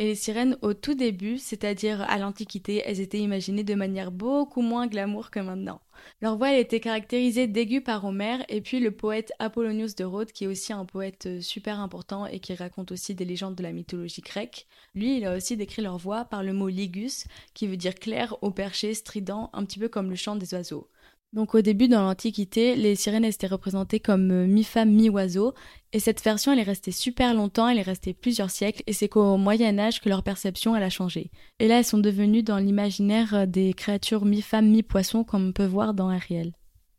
Et 0.00 0.06
les 0.06 0.14
sirènes, 0.14 0.56
au 0.62 0.72
tout 0.72 0.94
début, 0.94 1.36
c'est-à-dire 1.36 2.00
à, 2.00 2.16
l'Antiquité, 2.16 2.82
elles 2.86 3.00
étaient 3.00 3.18
imaginées 3.18 3.64
de 3.64 3.74
manière 3.74 4.10
beaucoup 4.10 4.62
moins 4.62 4.86
glamour 4.86 5.30
que 5.30 5.40
maintenant. 5.40 5.82
Leur 6.22 6.38
voix 6.38 6.52
elle 6.52 6.60
était 6.60 6.80
caractérisée 6.80 7.46
d'aigu 7.46 7.82
par 7.82 8.06
Homère, 8.06 8.42
et 8.48 8.62
puis 8.62 8.80
le 8.80 8.92
poète 8.92 9.30
Apollonius 9.38 9.96
de 9.96 10.04
Rhodes, 10.04 10.32
qui 10.32 10.44
est 10.44 10.46
aussi 10.46 10.72
un 10.72 10.86
poète 10.86 11.26
euh, 11.26 11.42
super 11.42 11.80
important 11.80 12.24
et 12.24 12.40
qui 12.40 12.54
raconte 12.54 12.92
aussi 12.92 13.14
des 13.14 13.26
légendes 13.26 13.56
de 13.56 13.62
la 13.62 13.72
mythologie 13.72 14.22
grecque, 14.22 14.66
lui, 14.94 15.18
il 15.18 15.26
a 15.26 15.36
aussi 15.36 15.58
décrit 15.58 15.82
leur 15.82 15.98
voix 15.98 16.24
par 16.24 16.42
le 16.42 16.54
mot 16.54 16.68
ligus, 16.68 17.26
qui 17.52 17.66
veut 17.66 17.76
dire 17.76 17.94
clair, 17.94 18.38
au 18.40 18.50
perché, 18.50 18.94
strident, 18.94 19.50
un 19.52 19.66
petit 19.66 19.78
peu 19.78 19.90
comme 19.90 20.08
le 20.08 20.16
chant 20.16 20.34
des 20.34 20.54
oiseaux. 20.54 20.88
Donc 21.32 21.54
au 21.54 21.60
début, 21.60 21.86
dans 21.86 22.02
l'Antiquité, 22.02 22.74
les 22.74 22.96
sirènes 22.96 23.24
étaient 23.24 23.46
représentées 23.46 24.00
comme 24.00 24.32
euh, 24.32 24.46
mi-femme, 24.46 24.90
mi-oiseau, 24.90 25.54
et 25.92 26.00
cette 26.00 26.22
version, 26.22 26.52
elle 26.52 26.58
est 26.58 26.64
restée 26.64 26.90
super 26.90 27.34
longtemps, 27.34 27.68
elle 27.68 27.78
est 27.78 27.82
restée 27.82 28.14
plusieurs 28.14 28.50
siècles, 28.50 28.82
et 28.88 28.92
c'est 28.92 29.08
qu'au 29.08 29.36
Moyen 29.36 29.78
Âge 29.78 30.00
que 30.00 30.08
leur 30.08 30.24
perception, 30.24 30.74
elle 30.74 30.82
a 30.82 30.90
changé. 30.90 31.30
Et 31.60 31.68
là, 31.68 31.78
elles 31.78 31.84
sont 31.84 31.98
devenues 31.98 32.42
dans 32.42 32.58
l'imaginaire 32.58 33.34
euh, 33.34 33.46
des 33.46 33.74
créatures 33.74 34.24
mi-femme, 34.24 34.68
mi-poisson, 34.70 35.22
comme 35.22 35.48
on 35.48 35.52
peut 35.52 35.64
voir 35.66 35.94
dans 35.94 36.08
Ariel. 36.08 36.52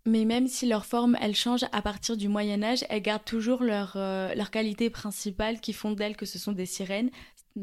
Mais 0.06 0.26
même 0.26 0.48
si 0.48 0.66
leur 0.66 0.86
forme, 0.86 1.18
elle 1.22 1.36
change 1.36 1.66
à 1.72 1.82
partir 1.82 2.16
du 2.16 2.28
Moyen 2.28 2.64
Âge, 2.64 2.86
elles 2.90 3.04
gardent 3.04 3.26
toujours 3.26 3.64
leur, 3.64 3.94
euh, 3.98 4.34
leur 4.34 4.50
qualité 4.50 4.90
principale 4.90 5.60
qui 5.60 5.74
font 5.74 5.92
d'elles 5.92 6.16
que 6.16 6.26
ce 6.26 6.40
sont 6.40 6.54
des 6.54 6.66
sirènes, 6.66 7.12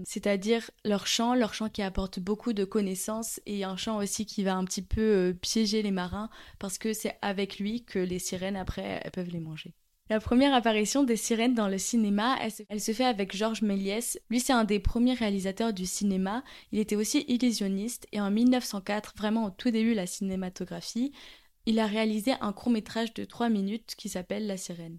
c'est-à-dire 0.05 0.71
leur 0.85 1.07
chant, 1.07 1.35
leur 1.35 1.55
chant 1.55 1.69
qui 1.69 1.83
apporte 1.83 2.21
beaucoup 2.21 2.53
de 2.53 2.65
connaissances 2.65 3.41
et 3.47 3.65
un 3.65 3.77
chant 3.77 3.99
aussi 3.99 4.27
qui 4.27 4.45
va 4.45 4.55
un 4.55 4.65
petit 4.65 4.83
peu 4.83 5.01
euh, 5.01 5.33
piéger 5.33 5.83
les 5.83 5.91
marins 5.91 6.31
parce 6.59 6.79
que 6.79 6.93
c'est 6.93 7.17
avec 7.23 7.59
lui 7.59 7.85
que 7.85 7.99
les 7.99 8.19
sirènes 8.19 8.57
après 8.57 9.01
elles 9.03 9.11
peuvent 9.11 9.31
les 9.31 9.41
manger. 9.41 9.75
La 10.11 10.21
première 10.21 10.55
apparition 10.55 11.05
des 11.05 11.17
sirènes 11.17 11.55
dans 11.55 11.69
le 11.69 11.77
cinéma, 11.77 12.39
elle 12.71 12.81
se, 12.81 12.93
fait 12.93 13.05
avec 13.05 13.37
Georges 13.37 13.61
Méliès. 13.61 14.19
Lui, 14.31 14.41
c'est 14.41 14.55
un 14.55 14.65
des 14.65 14.81
premiers 14.81 15.13
réalisateurs 15.13 15.75
du 15.75 15.85
cinéma. 15.85 16.43
Il 16.73 16.79
était 16.79 16.97
aussi 16.97 17.27
illusionniste 17.29 18.07
et 18.13 18.21
en 18.21 18.31
1904, 18.31 19.13
vraiment 19.19 19.45
au 19.45 19.51
tout 19.51 19.71
début 19.71 19.91
de 19.91 19.97
la 19.97 20.07
cinématographie, 20.07 21.13
il 21.67 21.79
a 21.79 21.87
réalisé 21.87 22.33
un 22.41 22.55
court 22.55 22.71
métrage 22.71 23.13
de 23.13 23.27
3 23.27 23.51
minutes 23.51 23.95
qui 23.99 24.09
s'appelle 24.09 24.47
La 24.47 24.57
sirène. 24.57 24.99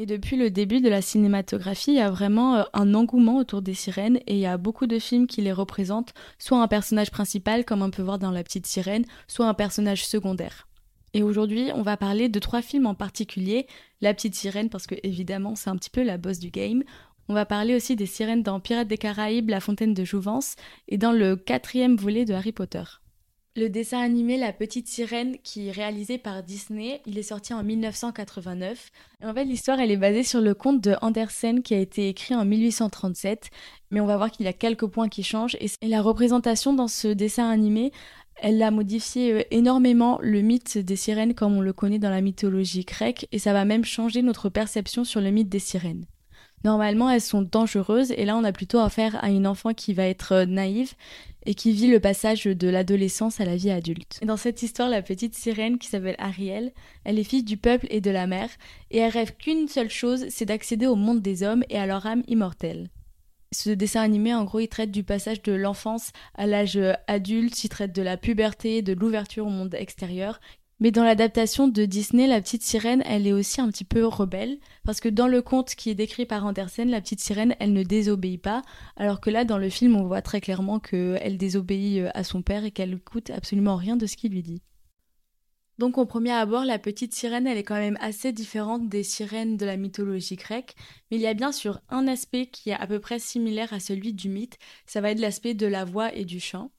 Et 0.00 0.06
depuis 0.06 0.36
le 0.36 0.50
début 0.50 0.80
de 0.80 0.88
la 0.88 1.02
cinématographie, 1.02 1.90
il 1.90 1.96
y 1.98 2.00
a 2.00 2.10
vraiment 2.10 2.56
euh, 2.56 2.62
un 2.72 2.94
engouement 2.94 3.36
autour 3.36 3.60
des 3.60 3.74
sirènes 3.74 4.16
et 4.26 4.32
il 4.32 4.38
y 4.38 4.46
a 4.46 4.56
beaucoup 4.56 4.86
de 4.86 4.98
films 4.98 5.26
qui 5.26 5.42
les 5.42 5.52
représentent, 5.52 6.14
soit 6.38 6.62
un 6.62 6.68
personnage 6.68 7.10
principal 7.10 7.66
comme 7.66 7.82
on 7.82 7.90
peut 7.90 8.00
voir 8.00 8.18
dans 8.18 8.30
La 8.30 8.42
Petite 8.42 8.66
Sirène, 8.66 9.04
soit 9.28 9.46
un 9.46 9.52
personnage 9.52 10.06
secondaire. 10.06 10.68
Et 11.12 11.22
aujourd'hui, 11.22 11.68
on 11.74 11.82
va 11.82 11.98
parler 11.98 12.30
de 12.30 12.38
trois 12.38 12.62
films 12.62 12.86
en 12.86 12.94
particulier. 12.94 13.66
La 14.00 14.14
Petite 14.14 14.34
Sirène 14.34 14.70
parce 14.70 14.86
que 14.86 14.94
évidemment 15.02 15.54
c'est 15.54 15.68
un 15.68 15.76
petit 15.76 15.90
peu 15.90 16.02
la 16.02 16.16
bosse 16.16 16.38
du 16.38 16.48
game. 16.48 16.82
On 17.28 17.34
va 17.34 17.44
parler 17.44 17.74
aussi 17.74 17.94
des 17.94 18.06
sirènes 18.06 18.42
dans 18.42 18.58
Pirates 18.58 18.88
des 18.88 18.96
Caraïbes, 18.96 19.50
La 19.50 19.60
Fontaine 19.60 19.92
de 19.92 20.04
Jouvence 20.04 20.56
et 20.88 20.96
dans 20.96 21.12
le 21.12 21.36
quatrième 21.36 21.96
volet 21.96 22.24
de 22.24 22.32
Harry 22.32 22.52
Potter. 22.52 22.84
Le 23.56 23.68
dessin 23.68 23.98
animé 23.98 24.36
La 24.36 24.52
Petite 24.52 24.86
Sirène, 24.86 25.36
qui 25.42 25.66
est 25.66 25.72
réalisé 25.72 26.18
par 26.18 26.44
Disney, 26.44 27.00
il 27.04 27.18
est 27.18 27.24
sorti 27.24 27.52
en 27.52 27.64
1989. 27.64 28.92
en 29.24 29.34
fait, 29.34 29.44
l'histoire, 29.44 29.80
elle 29.80 29.90
est 29.90 29.96
basée 29.96 30.22
sur 30.22 30.40
le 30.40 30.54
conte 30.54 30.80
de 30.80 30.94
Andersen 31.02 31.60
qui 31.60 31.74
a 31.74 31.78
été 31.78 32.08
écrit 32.08 32.36
en 32.36 32.44
1837. 32.44 33.50
Mais 33.90 34.00
on 34.00 34.06
va 34.06 34.16
voir 34.16 34.30
qu'il 34.30 34.46
y 34.46 34.48
a 34.48 34.52
quelques 34.52 34.86
points 34.86 35.08
qui 35.08 35.24
changent. 35.24 35.56
Et 35.60 35.88
la 35.88 36.00
représentation 36.00 36.72
dans 36.72 36.86
ce 36.86 37.08
dessin 37.08 37.50
animé, 37.50 37.90
elle 38.36 38.62
a 38.62 38.70
modifié 38.70 39.32
euh, 39.32 39.42
énormément 39.50 40.20
le 40.22 40.42
mythe 40.42 40.78
des 40.78 40.94
sirènes 40.94 41.34
comme 41.34 41.56
on 41.56 41.60
le 41.60 41.72
connaît 41.72 41.98
dans 41.98 42.08
la 42.08 42.20
mythologie 42.20 42.84
grecque. 42.84 43.26
Et 43.32 43.40
ça 43.40 43.52
va 43.52 43.64
même 43.64 43.84
changer 43.84 44.22
notre 44.22 44.48
perception 44.48 45.02
sur 45.02 45.20
le 45.20 45.32
mythe 45.32 45.48
des 45.48 45.58
sirènes. 45.58 46.06
Normalement, 46.64 47.08
elles 47.10 47.20
sont 47.20 47.42
dangereuses 47.42 48.12
et 48.12 48.24
là, 48.24 48.36
on 48.36 48.44
a 48.44 48.52
plutôt 48.52 48.78
affaire 48.78 49.22
à 49.24 49.30
une 49.30 49.46
enfant 49.46 49.72
qui 49.72 49.94
va 49.94 50.06
être 50.06 50.32
euh, 50.32 50.46
naïve 50.46 50.92
et 51.46 51.54
qui 51.54 51.72
vit 51.72 51.88
le 51.88 52.00
passage 52.00 52.44
de 52.44 52.68
l'adolescence 52.68 53.40
à 53.40 53.46
la 53.46 53.56
vie 53.56 53.70
adulte. 53.70 54.20
Dans 54.22 54.36
cette 54.36 54.62
histoire, 54.62 54.90
la 54.90 55.00
petite 55.00 55.34
sirène 55.34 55.78
qui 55.78 55.88
s'appelle 55.88 56.16
Ariel, 56.18 56.72
elle 57.04 57.18
est 57.18 57.24
fille 57.24 57.42
du 57.42 57.56
peuple 57.56 57.86
et 57.88 58.02
de 58.02 58.10
la 58.10 58.26
mer 58.26 58.50
et 58.90 58.98
elle 58.98 59.10
rêve 59.10 59.34
qu'une 59.36 59.68
seule 59.68 59.90
chose, 59.90 60.26
c'est 60.28 60.44
d'accéder 60.44 60.86
au 60.86 60.96
monde 60.96 61.22
des 61.22 61.42
hommes 61.42 61.64
et 61.70 61.78
à 61.78 61.86
leur 61.86 62.06
âme 62.06 62.22
immortelle. 62.28 62.90
Ce 63.52 63.70
dessin 63.70 64.02
animé, 64.02 64.32
en 64.32 64.44
gros, 64.44 64.60
il 64.60 64.68
traite 64.68 64.92
du 64.92 65.02
passage 65.02 65.42
de 65.42 65.52
l'enfance 65.52 66.12
à 66.36 66.46
l'âge 66.46 66.78
adulte, 67.08 67.64
il 67.64 67.68
traite 67.68 67.92
de 67.92 68.02
la 68.02 68.16
puberté, 68.16 68.80
de 68.80 68.92
l'ouverture 68.92 69.46
au 69.46 69.50
monde 69.50 69.74
extérieur. 69.74 70.40
Mais 70.80 70.90
dans 70.90 71.04
l'adaptation 71.04 71.68
de 71.68 71.84
Disney, 71.84 72.26
la 72.26 72.40
petite 72.40 72.62
sirène, 72.62 73.02
elle 73.04 73.26
est 73.26 73.34
aussi 73.34 73.60
un 73.60 73.68
petit 73.68 73.84
peu 73.84 74.06
rebelle, 74.06 74.58
parce 74.82 75.00
que 75.00 75.10
dans 75.10 75.28
le 75.28 75.42
conte 75.42 75.74
qui 75.74 75.90
est 75.90 75.94
décrit 75.94 76.24
par 76.24 76.46
Andersen, 76.46 76.88
la 76.88 77.02
petite 77.02 77.20
sirène, 77.20 77.54
elle 77.60 77.74
ne 77.74 77.82
désobéit 77.82 78.40
pas, 78.40 78.62
alors 78.96 79.20
que 79.20 79.28
là, 79.28 79.44
dans 79.44 79.58
le 79.58 79.68
film, 79.68 79.94
on 79.94 80.06
voit 80.06 80.22
très 80.22 80.40
clairement 80.40 80.80
qu'elle 80.80 81.36
désobéit 81.36 82.06
à 82.14 82.24
son 82.24 82.40
père 82.40 82.64
et 82.64 82.70
qu'elle 82.70 82.98
coûte 82.98 83.28
absolument 83.28 83.76
rien 83.76 83.96
de 83.96 84.06
ce 84.06 84.16
qu'il 84.16 84.32
lui 84.32 84.42
dit. 84.42 84.62
Donc 85.80 85.96
au 85.96 86.04
premier 86.04 86.32
abord, 86.32 86.64
la 86.64 86.78
petite 86.78 87.14
sirène, 87.14 87.46
elle 87.46 87.56
est 87.56 87.62
quand 87.62 87.74
même 87.74 87.96
assez 88.00 88.32
différente 88.32 88.88
des 88.88 89.02
sirènes 89.02 89.56
de 89.56 89.64
la 89.64 89.78
mythologie 89.78 90.36
grecque, 90.36 90.74
mais 91.10 91.16
il 91.16 91.22
y 91.22 91.26
a 91.26 91.32
bien 91.32 91.52
sûr 91.52 91.80
un 91.88 92.06
aspect 92.06 92.46
qui 92.46 92.68
est 92.68 92.74
à 92.74 92.86
peu 92.86 93.00
près 93.00 93.18
similaire 93.18 93.72
à 93.72 93.80
celui 93.80 94.12
du 94.12 94.28
mythe, 94.28 94.58
ça 94.84 95.00
va 95.00 95.10
être 95.10 95.20
l'aspect 95.20 95.54
de 95.54 95.66
la 95.66 95.86
voix 95.86 96.14
et 96.14 96.26
du 96.26 96.38
chant. 96.38 96.70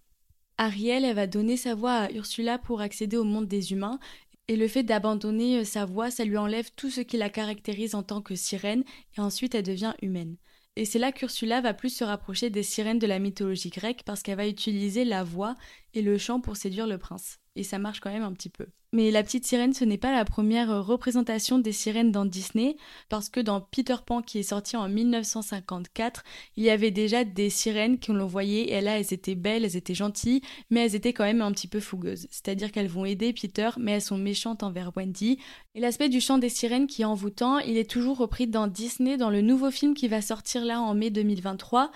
Ariel, 0.62 1.06
elle 1.06 1.15
va 1.15 1.25
donner 1.25 1.58
sa 1.58 1.74
voix 1.74 1.94
à 1.94 2.12
Ursula 2.12 2.60
pour 2.60 2.82
accéder 2.82 3.18
au 3.18 3.24
monde 3.24 3.48
des 3.48 3.74
humains, 3.74 4.00
et 4.48 4.56
le 4.56 4.68
fait 4.68 4.84
d'abandonner 4.84 5.58
euh, 5.58 5.63
sa 5.63 5.86
voix, 5.86 6.12
ça 6.12 6.24
lui 6.24 6.38
enlève 6.38 6.70
tout 6.75 6.91
ce 6.91 7.01
qui 7.01 7.18
la 7.18 7.32
caractérise 7.32 7.96
en 7.96 8.03
tant 8.03 8.22
que 8.22 8.36
sirène, 8.36 8.84
et 9.18 9.22
ensuite 9.22 9.56
elle 9.56 9.63
devient 9.63 9.96
humaine. 10.03 10.38
Et 10.75 10.86
c'est 10.86 11.00
là 11.00 11.12
qu'Ursula 11.12 11.62
va 11.62 11.74
plus 11.74 11.89
se 11.89 12.03
rapprocher 12.03 12.51
des 12.51 12.62
sirènes 12.62 13.00
de 13.00 13.08
la 13.08 13.18
mythologie 13.18 13.72
grecque 13.72 14.03
parce 14.06 14.22
qu'elle 14.22 14.38
va 14.38 14.48
utiliser 14.48 15.03
la 15.03 15.24
voix 15.24 15.56
et 15.96 16.03
le 16.03 16.20
chant 16.20 16.39
pour 16.39 16.56
séduire 16.56 16.86
le 16.86 17.00
prince 17.00 17.39
et 17.56 17.63
ça 17.63 17.80
marche 17.80 18.00
quand 18.00 18.12
même 18.12 18.24
un 18.24 18.34
petit 18.34 18.50
peu. 18.50 18.68
Mais 18.93 19.10
La 19.10 19.24
Petite 19.24 19.45
Sirène, 19.45 19.74
ce 19.74 19.86
n'est 19.86 19.98
pas 19.98 20.12
la 20.12 20.25
première 20.25 20.69
euh, 20.69 20.81
représentation 20.81 21.60
des 21.60 21.71
sirènes 21.71 22.12
dans 22.12 22.25
Disney, 22.25 22.75
parce 23.07 23.29
que 23.29 23.39
dans 23.39 23.62
Peter 23.62 23.95
Pan 24.05 24.21
qui 24.21 24.39
est 24.39 24.43
sorti 24.43 24.75
en 24.75 24.89
1954, 24.89 26.25
il 26.57 26.65
y 26.65 26.69
avait 26.69 26.91
déjà 26.91 27.24
des 27.24 27.50
sirènes 27.50 28.01
qu'on 28.01 28.13
l'on 28.13 28.27
voyait, 28.27 28.71
et 28.71 28.81
là 28.81 29.00
elles 29.00 29.13
étaient 29.13 29.36
belles, 29.36 29.63
elles 29.63 29.77
étaient 29.77 29.93
gentilles, 29.93 30.41
mais 30.69 30.81
elles 30.81 30.95
étaient 30.95 31.13
quand 31.13 31.24
même 31.24 31.41
un 31.41 31.53
petit 31.53 31.69
peu 31.69 31.79
fougueuses. 31.79 32.27
C'est-à-dire 32.31 32.69
qu'elles 32.74 32.89
vont 32.89 33.05
aider 33.05 33.31
Peter, 33.31 33.69
mais 33.77 33.93
elles 33.93 34.01
sont 34.01 34.17
méchantes 34.17 34.62
envers 34.62 34.91
Wendy. 34.98 35.38
Et 35.74 35.79
l'aspect 35.79 36.10
du 36.10 36.19
chant 36.19 36.38
des 36.38 36.50
sirènes 36.50 36.88
qui 36.88 37.03
est 37.03 37.05
envoûtant, 37.05 37.60
il 37.60 37.77
est 37.77 37.89
toujours 37.89 38.17
repris 38.17 38.48
dans 38.48 38.67
Disney, 38.67 39.15
dans 39.15 39.29
le 39.29 39.39
nouveau 39.39 39.71
film 39.71 39.93
qui 39.93 40.10
va 40.10 40.21
sortir 40.21 40.65
là 40.65 40.81
en 40.81 40.93
mai 40.95 41.12
2023. 41.12 41.91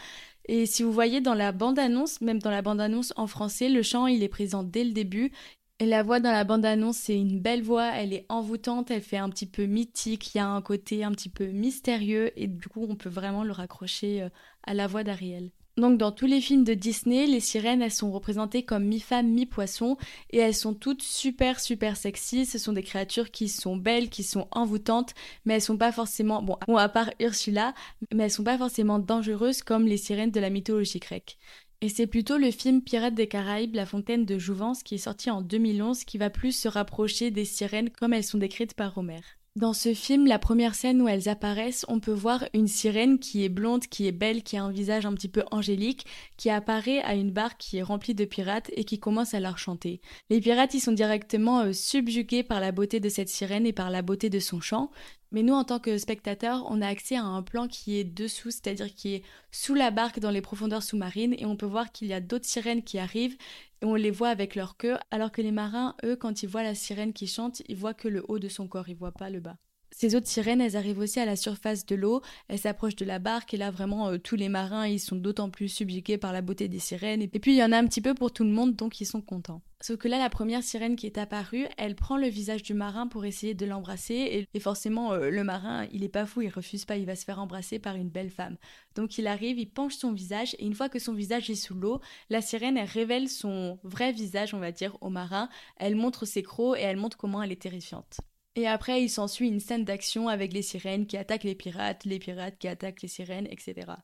Et 0.47 0.65
si 0.65 0.83
vous 0.83 0.93
voyez 0.93 1.19
dans 1.19 1.33
la 1.33 1.51
bande-annonce, 1.51 2.21
même 2.21 2.39
dans 2.39 2.51
la 2.51 2.61
bande-annonce 2.61 3.11
en 3.17 3.27
français, 3.27 3.67
le 3.67 3.81
chant 3.81 4.07
il 4.07 4.23
est 4.23 4.29
présent 4.29 4.63
dès 4.63 4.85
le 4.85 4.91
début. 4.91 5.31
Et 5.79 5.85
la 5.85 6.03
voix 6.03 6.21
dans 6.21 6.31
la 6.31 6.45
bande-annonce, 6.45 6.97
c'est 6.97 7.17
une 7.17 7.41
belle 7.41 7.61
voix, 7.61 7.91
elle 7.93 8.13
est 8.13 8.25
envoûtante, 8.29 8.91
elle 8.91 9.01
fait 9.01 9.17
un 9.17 9.29
petit 9.29 9.45
peu 9.45 9.65
mythique, 9.65 10.33
il 10.33 10.37
y 10.37 10.41
a 10.41 10.47
un 10.47 10.61
côté 10.61 11.03
un 11.03 11.11
petit 11.11 11.27
peu 11.27 11.47
mystérieux 11.47 12.31
et 12.39 12.47
du 12.47 12.69
coup 12.69 12.85
on 12.89 12.95
peut 12.95 13.09
vraiment 13.09 13.43
le 13.43 13.51
raccrocher 13.51 14.21
euh, 14.21 14.29
à 14.63 14.73
la 14.73 14.87
voix 14.87 15.03
d'Ariel. 15.03 15.51
Donc 15.77 15.97
dans 15.97 16.13
tous 16.13 16.27
les 16.27 16.39
films 16.39 16.63
de 16.63 16.73
Disney, 16.73 17.27
les 17.27 17.41
sirènes, 17.41 17.81
elles 17.81 17.91
sont 17.91 18.09
représentées 18.09 18.63
comme 18.63 18.85
mi-femme, 18.85 19.27
mi-poisson, 19.27 19.97
et 20.29 20.37
elles 20.37 20.55
sont 20.55 20.73
toutes 20.73 21.03
super 21.03 21.59
super 21.59 21.97
sexy. 21.97 22.45
Ce 22.45 22.57
sont 22.57 22.71
des 22.71 22.83
créatures 22.83 23.29
qui 23.29 23.49
sont 23.49 23.75
belles, 23.75 24.09
qui 24.09 24.23
sont 24.23 24.47
envoûtantes, 24.51 25.13
mais 25.43 25.55
elles 25.55 25.61
sont 25.61 25.77
pas 25.77 25.91
forcément, 25.91 26.41
bon, 26.41 26.57
à 26.77 26.87
part 26.87 27.11
Ursula, 27.19 27.73
mais 28.13 28.23
elles 28.25 28.31
sont 28.31 28.45
pas 28.45 28.57
forcément 28.57 28.99
dangereuses 28.99 29.61
comme 29.63 29.85
les 29.85 29.97
sirènes 29.97 30.31
de 30.31 30.39
la 30.39 30.49
mythologie 30.49 30.99
grecque. 30.99 31.37
Et 31.85 31.89
c'est 31.89 32.07
plutôt 32.07 32.39
le 32.39 32.49
film 32.49 32.81
Pirates 32.81 33.13
des 33.13 33.27
Caraïbes, 33.27 33.75
La 33.75 33.85
Fontaine 33.85 34.25
de 34.25 34.39
Jouvence, 34.39 34.81
qui 34.81 34.95
est 34.95 34.97
sorti 34.97 35.29
en 35.29 35.43
2011, 35.43 36.03
qui 36.03 36.17
va 36.17 36.31
plus 36.31 36.51
se 36.51 36.67
rapprocher 36.67 37.29
des 37.29 37.45
sirènes 37.45 37.91
comme 37.91 38.11
elles 38.11 38.23
sont 38.23 38.39
décrites 38.39 38.73
par 38.73 38.97
Homer. 38.97 39.19
Dans 39.55 39.71
ce 39.71 39.93
film, 39.93 40.27
la 40.27 40.37
première 40.37 40.75
scène 40.75 41.01
où 41.01 41.07
elles 41.07 41.29
apparaissent, 41.29 41.85
on 41.87 42.01
peut 42.01 42.11
voir 42.11 42.43
une 42.53 42.67
sirène 42.67 43.19
qui 43.19 43.45
est 43.45 43.49
blonde, 43.49 43.87
qui 43.87 44.05
est 44.05 44.11
belle, 44.11 44.43
qui 44.43 44.57
a 44.57 44.63
un 44.65 44.71
visage 44.71 45.05
un 45.05 45.13
petit 45.13 45.29
peu 45.29 45.45
angélique, 45.49 46.05
qui 46.35 46.49
apparaît 46.49 47.01
à 47.03 47.15
une 47.15 47.31
barque 47.31 47.57
qui 47.57 47.77
est 47.77 47.81
remplie 47.81 48.13
de 48.13 48.25
pirates 48.25 48.69
et 48.75 48.83
qui 48.83 48.99
commence 48.99 49.33
à 49.33 49.39
leur 49.39 49.57
chanter. 49.57 50.01
Les 50.29 50.41
pirates, 50.41 50.73
ils 50.73 50.81
sont 50.81 50.91
directement 50.91 51.61
euh, 51.61 51.71
subjugués 51.71 52.43
par 52.43 52.59
la 52.59 52.73
beauté 52.73 52.99
de 52.99 53.07
cette 53.07 53.29
sirène 53.29 53.65
et 53.65 53.71
par 53.71 53.89
la 53.89 54.01
beauté 54.01 54.29
de 54.29 54.39
son 54.39 54.59
chant. 54.59 54.91
Mais 55.31 55.41
nous, 55.41 55.53
en 55.53 55.63
tant 55.63 55.79
que 55.79 55.97
spectateurs, 55.97 56.65
on 56.69 56.81
a 56.81 56.87
accès 56.87 57.15
à 57.15 57.23
un 57.23 57.41
plan 57.41 57.69
qui 57.69 57.97
est 57.97 58.03
dessous, 58.03 58.51
c'est-à-dire 58.51 58.93
qui 58.93 59.15
est 59.15 59.23
sous 59.51 59.73
la 59.73 59.89
barque 59.89 60.19
dans 60.19 60.31
les 60.31 60.41
profondeurs 60.41 60.83
sous-marines, 60.83 61.35
et 61.37 61.45
on 61.45 61.55
peut 61.55 61.65
voir 61.65 61.93
qu'il 61.93 62.09
y 62.09 62.13
a 62.13 62.19
d'autres 62.19 62.45
sirènes 62.45 62.83
qui 62.83 62.99
arrivent, 62.99 63.37
on 63.85 63.95
les 63.95 64.11
voit 64.11 64.29
avec 64.29 64.55
leur 64.55 64.77
queue, 64.77 64.97
alors 65.11 65.31
que 65.31 65.41
les 65.41 65.51
marins, 65.51 65.95
eux, 66.03 66.15
quand 66.15 66.43
ils 66.43 66.49
voient 66.49 66.63
la 66.63 66.75
sirène 66.75 67.13
qui 67.13 67.27
chante, 67.27 67.61
ils 67.67 67.75
voient 67.75 67.93
que 67.93 68.07
le 68.07 68.23
haut 68.27 68.39
de 68.39 68.49
son 68.49 68.67
corps, 68.67 68.89
ils 68.89 68.95
voient 68.95 69.11
pas 69.11 69.29
le 69.29 69.39
bas. 69.39 69.57
Ces 69.97 70.13
autres 70.13 70.27
sirènes, 70.27 70.59
elles 70.59 70.75
arrivent 70.75 70.99
aussi 70.99 71.21
à 71.21 71.25
la 71.25 71.37
surface 71.37 71.85
de 71.85 71.95
l'eau, 71.95 72.21
elles 72.49 72.59
s'approchent 72.59 72.97
de 72.97 73.05
la 73.05 73.17
barque 73.17 73.53
et 73.53 73.57
là 73.57 73.71
vraiment 73.71 74.09
euh, 74.09 74.17
tous 74.17 74.35
les 74.35 74.49
marins, 74.49 74.85
ils 74.85 74.99
sont 74.99 75.15
d'autant 75.15 75.49
plus 75.49 75.69
subjugués 75.69 76.17
par 76.17 76.33
la 76.33 76.41
beauté 76.41 76.67
des 76.67 76.79
sirènes 76.79 77.21
et 77.21 77.29
puis 77.29 77.53
il 77.53 77.57
y 77.57 77.63
en 77.63 77.71
a 77.71 77.77
un 77.77 77.87
petit 77.87 78.01
peu 78.01 78.13
pour 78.13 78.33
tout 78.33 78.43
le 78.43 78.49
monde 78.49 78.75
donc 78.75 78.99
ils 78.99 79.05
sont 79.05 79.21
contents. 79.21 79.61
Sauf 79.79 79.95
que 79.95 80.09
là 80.09 80.19
la 80.19 80.29
première 80.29 80.63
sirène 80.63 80.97
qui 80.97 81.05
est 81.05 81.17
apparue, 81.17 81.65
elle 81.77 81.95
prend 81.95 82.17
le 82.17 82.27
visage 82.27 82.61
du 82.61 82.73
marin 82.73 83.07
pour 83.07 83.23
essayer 83.23 83.53
de 83.53 83.65
l'embrasser 83.65 84.45
et, 84.53 84.59
forcément 84.59 85.13
euh, 85.13 85.29
le 85.29 85.45
marin, 85.45 85.87
il 85.93 86.03
est 86.03 86.09
pas 86.09 86.25
fou, 86.25 86.41
il 86.41 86.49
refuse 86.49 86.83
pas, 86.83 86.97
il 86.97 87.05
va 87.05 87.15
se 87.15 87.23
faire 87.23 87.39
embrasser 87.39 87.79
par 87.79 87.95
une 87.95 88.09
belle 88.09 88.31
femme. 88.31 88.57
Donc 88.95 89.17
il 89.17 89.27
arrive, 89.27 89.59
il 89.59 89.69
penche 89.69 89.95
son 89.95 90.11
visage 90.11 90.57
et 90.59 90.65
une 90.65 90.75
fois 90.75 90.89
que 90.89 90.99
son 90.99 91.13
visage 91.13 91.49
est 91.49 91.55
sous 91.55 91.73
l'eau, 91.73 92.01
la 92.29 92.41
sirène 92.41 92.75
elle 92.75 92.89
révèle 92.89 93.29
son 93.29 93.79
vrai 93.83 94.11
visage, 94.11 94.53
on 94.53 94.59
va 94.59 94.73
dire, 94.73 94.97
au 94.99 95.09
marin, 95.09 95.47
elle 95.77 95.95
montre 95.95 96.25
ses 96.25 96.43
crocs 96.43 96.77
et 96.77 96.81
elle 96.81 96.97
montre 96.97 97.15
comment 97.15 97.41
elle 97.41 97.53
est 97.53 97.61
terrifiante. 97.61 98.19
Et 98.55 98.67
après, 98.67 99.03
il 99.03 99.09
s'ensuit 99.09 99.49
une 99.49 99.59
scène 99.59 99.83
d'action 99.83 100.29
avec 100.29 100.53
les 100.53 100.61
sirènes 100.61 101.07
qui 101.07 101.17
attaquent 101.17 101.43
les 101.43 101.55
pirates, 101.55 102.05
les 102.05 102.19
pirates 102.19 102.57
qui 102.57 102.69
attaquent 102.69 103.01
les 103.01 103.09
sirènes, 103.09 103.47
etc. 103.47 103.97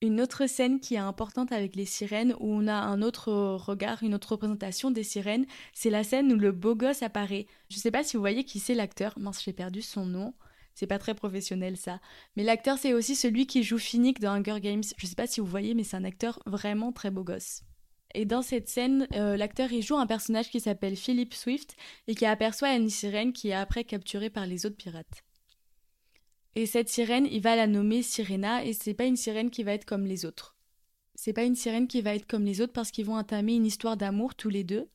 Une 0.00 0.20
autre 0.20 0.46
scène 0.46 0.78
qui 0.78 0.94
est 0.94 0.98
importante 0.98 1.50
avec 1.50 1.74
les 1.74 1.84
sirènes, 1.84 2.36
où 2.38 2.52
on 2.52 2.68
a 2.68 2.74
un 2.74 3.02
autre 3.02 3.32
regard, 3.32 4.04
une 4.04 4.14
autre 4.14 4.32
représentation 4.32 4.92
des 4.92 5.02
sirènes, 5.02 5.46
c'est 5.72 5.90
la 5.90 6.04
scène 6.04 6.32
où 6.32 6.36
le 6.36 6.52
beau 6.52 6.76
gosse 6.76 7.02
apparaît. 7.02 7.48
Je 7.68 7.78
sais 7.78 7.90
pas 7.90 8.04
si 8.04 8.16
vous 8.16 8.22
voyez 8.22 8.44
qui 8.44 8.60
c'est 8.60 8.76
l'acteur, 8.76 9.18
mince, 9.18 9.42
j'ai 9.42 9.52
perdu 9.52 9.82
son 9.82 10.06
nom. 10.06 10.34
C'est 10.74 10.86
pas 10.86 11.00
très 11.00 11.16
professionnel 11.16 11.76
ça. 11.76 12.00
Mais 12.36 12.44
l'acteur, 12.44 12.78
c'est 12.78 12.94
aussi 12.94 13.16
celui 13.16 13.48
qui 13.48 13.64
joue 13.64 13.78
Finnick 13.78 14.20
dans 14.20 14.30
Hunger 14.30 14.60
Games. 14.60 14.84
Je 14.96 15.06
sais 15.08 15.16
pas 15.16 15.26
si 15.26 15.40
vous 15.40 15.46
voyez, 15.46 15.74
mais 15.74 15.82
c'est 15.82 15.96
un 15.96 16.04
acteur 16.04 16.40
vraiment 16.46 16.92
très 16.92 17.10
beau 17.10 17.24
gosse. 17.24 17.64
Et 18.14 18.24
dans 18.24 18.42
cette 18.42 18.68
scène, 18.68 19.06
euh, 19.14 19.36
l'acteur 19.36 19.72
il 19.72 19.82
joue 19.82 19.96
un 19.96 20.06
personnage 20.06 20.50
qui 20.50 20.60
s'appelle 20.60 20.96
Philip 20.96 21.34
Swift 21.34 21.76
et 22.06 22.14
qui 22.14 22.24
aperçoit 22.24 22.74
une 22.74 22.88
sirène 22.88 23.32
qui 23.32 23.48
est 23.48 23.54
après 23.54 23.84
capturée 23.84 24.30
par 24.30 24.46
les 24.46 24.64
autres 24.64 24.76
pirates. 24.76 25.24
Et 26.54 26.66
cette 26.66 26.88
sirène, 26.88 27.28
il 27.30 27.40
va 27.40 27.54
la 27.54 27.66
nommer 27.66 28.02
Sirena 28.02 28.64
et 28.64 28.72
c'est 28.72 28.94
pas 28.94 29.04
une 29.04 29.16
sirène 29.16 29.50
qui 29.50 29.62
va 29.62 29.74
être 29.74 29.84
comme 29.84 30.06
les 30.06 30.24
autres. 30.24 30.56
C'est 31.14 31.32
pas 31.32 31.44
une 31.44 31.54
sirène 31.54 31.86
qui 31.86 32.00
va 32.00 32.14
être 32.14 32.26
comme 32.26 32.44
les 32.44 32.60
autres 32.60 32.72
parce 32.72 32.90
qu'ils 32.90 33.04
vont 33.04 33.16
entamer 33.16 33.54
une 33.54 33.66
histoire 33.66 33.96
d'amour 33.96 34.34
tous 34.34 34.48
les 34.48 34.64
deux. 34.64 34.88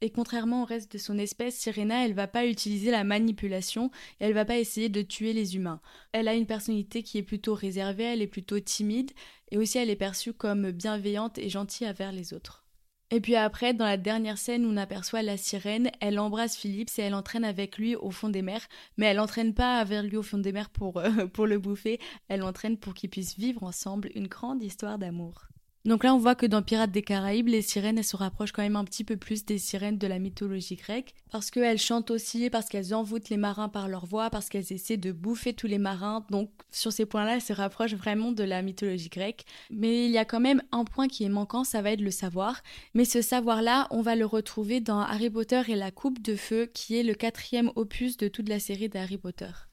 Et 0.00 0.10
contrairement 0.10 0.62
au 0.62 0.64
reste 0.64 0.92
de 0.92 0.98
son 0.98 1.18
espèce, 1.18 1.56
Sirena, 1.56 2.04
elle 2.04 2.14
va 2.14 2.28
pas 2.28 2.46
utiliser 2.46 2.92
la 2.92 3.02
manipulation 3.02 3.90
et 4.20 4.26
elle 4.26 4.32
va 4.32 4.44
pas 4.44 4.58
essayer 4.58 4.88
de 4.88 5.02
tuer 5.02 5.32
les 5.32 5.56
humains. 5.56 5.80
Elle 6.12 6.28
a 6.28 6.34
une 6.34 6.46
personnalité 6.46 7.02
qui 7.02 7.18
est 7.18 7.24
plutôt 7.24 7.54
réservée, 7.54 8.04
elle 8.04 8.22
est 8.22 8.28
plutôt 8.28 8.60
timide 8.60 9.10
et 9.50 9.58
aussi 9.58 9.78
elle 9.78 9.90
est 9.90 9.96
perçue 9.96 10.32
comme 10.32 10.70
bienveillante 10.70 11.38
et 11.38 11.48
gentille 11.48 11.88
envers 11.88 12.12
les 12.12 12.32
autres. 12.32 12.64
Et 13.10 13.20
puis 13.20 13.36
après, 13.36 13.72
dans 13.72 13.86
la 13.86 13.96
dernière 13.96 14.36
scène 14.38 14.66
où 14.66 14.68
on 14.68 14.76
aperçoit 14.76 15.22
la 15.22 15.38
sirène, 15.38 15.90
elle 16.00 16.18
embrasse 16.18 16.56
Philippe 16.56 16.90
et 16.98 17.02
elle 17.02 17.14
entraîne 17.14 17.44
avec 17.44 17.78
lui 17.78 17.96
au 17.96 18.10
fond 18.10 18.28
des 18.28 18.42
mers, 18.42 18.68
mais 18.98 19.06
elle 19.06 19.18
entraîne 19.18 19.54
pas 19.54 19.82
vers 19.82 20.02
lui 20.02 20.16
au 20.16 20.22
fond 20.22 20.38
des 20.38 20.52
mers 20.52 20.70
pour, 20.70 20.98
euh, 20.98 21.26
pour 21.32 21.46
le 21.46 21.58
bouffer, 21.58 21.98
elle 22.28 22.40
l'entraîne 22.40 22.76
pour 22.76 22.94
qu'ils 22.94 23.10
puissent 23.10 23.38
vivre 23.38 23.64
ensemble 23.64 24.10
une 24.14 24.28
grande 24.28 24.62
histoire 24.62 24.98
d'amour. 24.98 25.48
Donc 25.88 26.04
là, 26.04 26.14
on 26.14 26.18
voit 26.18 26.34
que 26.34 26.44
dans 26.44 26.60
Pirates 26.60 26.90
des 26.90 27.00
Caraïbes, 27.00 27.48
les 27.48 27.62
sirènes, 27.62 28.02
se 28.02 28.14
rapprochent 28.14 28.52
quand 28.52 28.60
même 28.60 28.76
un 28.76 28.84
petit 28.84 29.04
peu 29.04 29.16
plus 29.16 29.46
des 29.46 29.56
sirènes 29.56 29.96
de 29.96 30.06
la 30.06 30.18
mythologie 30.18 30.76
grecque, 30.76 31.14
parce 31.30 31.50
qu'elles 31.50 31.78
chantent 31.78 32.10
aussi, 32.10 32.50
parce 32.50 32.68
qu'elles 32.68 32.94
envoûtent 32.94 33.30
les 33.30 33.38
marins 33.38 33.70
par 33.70 33.88
leur 33.88 34.04
voix, 34.04 34.28
parce 34.28 34.50
qu'elles 34.50 34.70
essaient 34.70 34.98
de 34.98 35.12
bouffer 35.12 35.54
tous 35.54 35.66
les 35.66 35.78
marins. 35.78 36.26
Donc 36.28 36.50
sur 36.70 36.92
ces 36.92 37.06
points-là, 37.06 37.36
elles 37.36 37.40
se 37.40 37.54
rapprochent 37.54 37.94
vraiment 37.94 38.32
de 38.32 38.44
la 38.44 38.60
mythologie 38.60 39.08
grecque. 39.08 39.46
Mais 39.70 40.04
il 40.04 40.10
y 40.10 40.18
a 40.18 40.26
quand 40.26 40.40
même 40.40 40.62
un 40.72 40.84
point 40.84 41.08
qui 41.08 41.24
est 41.24 41.30
manquant, 41.30 41.64
ça 41.64 41.80
va 41.80 41.92
être 41.92 42.02
le 42.02 42.10
savoir. 42.10 42.62
Mais 42.92 43.06
ce 43.06 43.22
savoir-là, 43.22 43.86
on 43.90 44.02
va 44.02 44.14
le 44.14 44.26
retrouver 44.26 44.80
dans 44.80 45.00
Harry 45.00 45.30
Potter 45.30 45.62
et 45.68 45.74
la 45.74 45.90
Coupe 45.90 46.20
de 46.20 46.36
Feu, 46.36 46.66
qui 46.66 46.98
est 46.98 47.02
le 47.02 47.14
quatrième 47.14 47.72
opus 47.76 48.18
de 48.18 48.28
toute 48.28 48.50
la 48.50 48.58
série 48.58 48.90
d'Harry 48.90 49.16
Potter. 49.16 49.67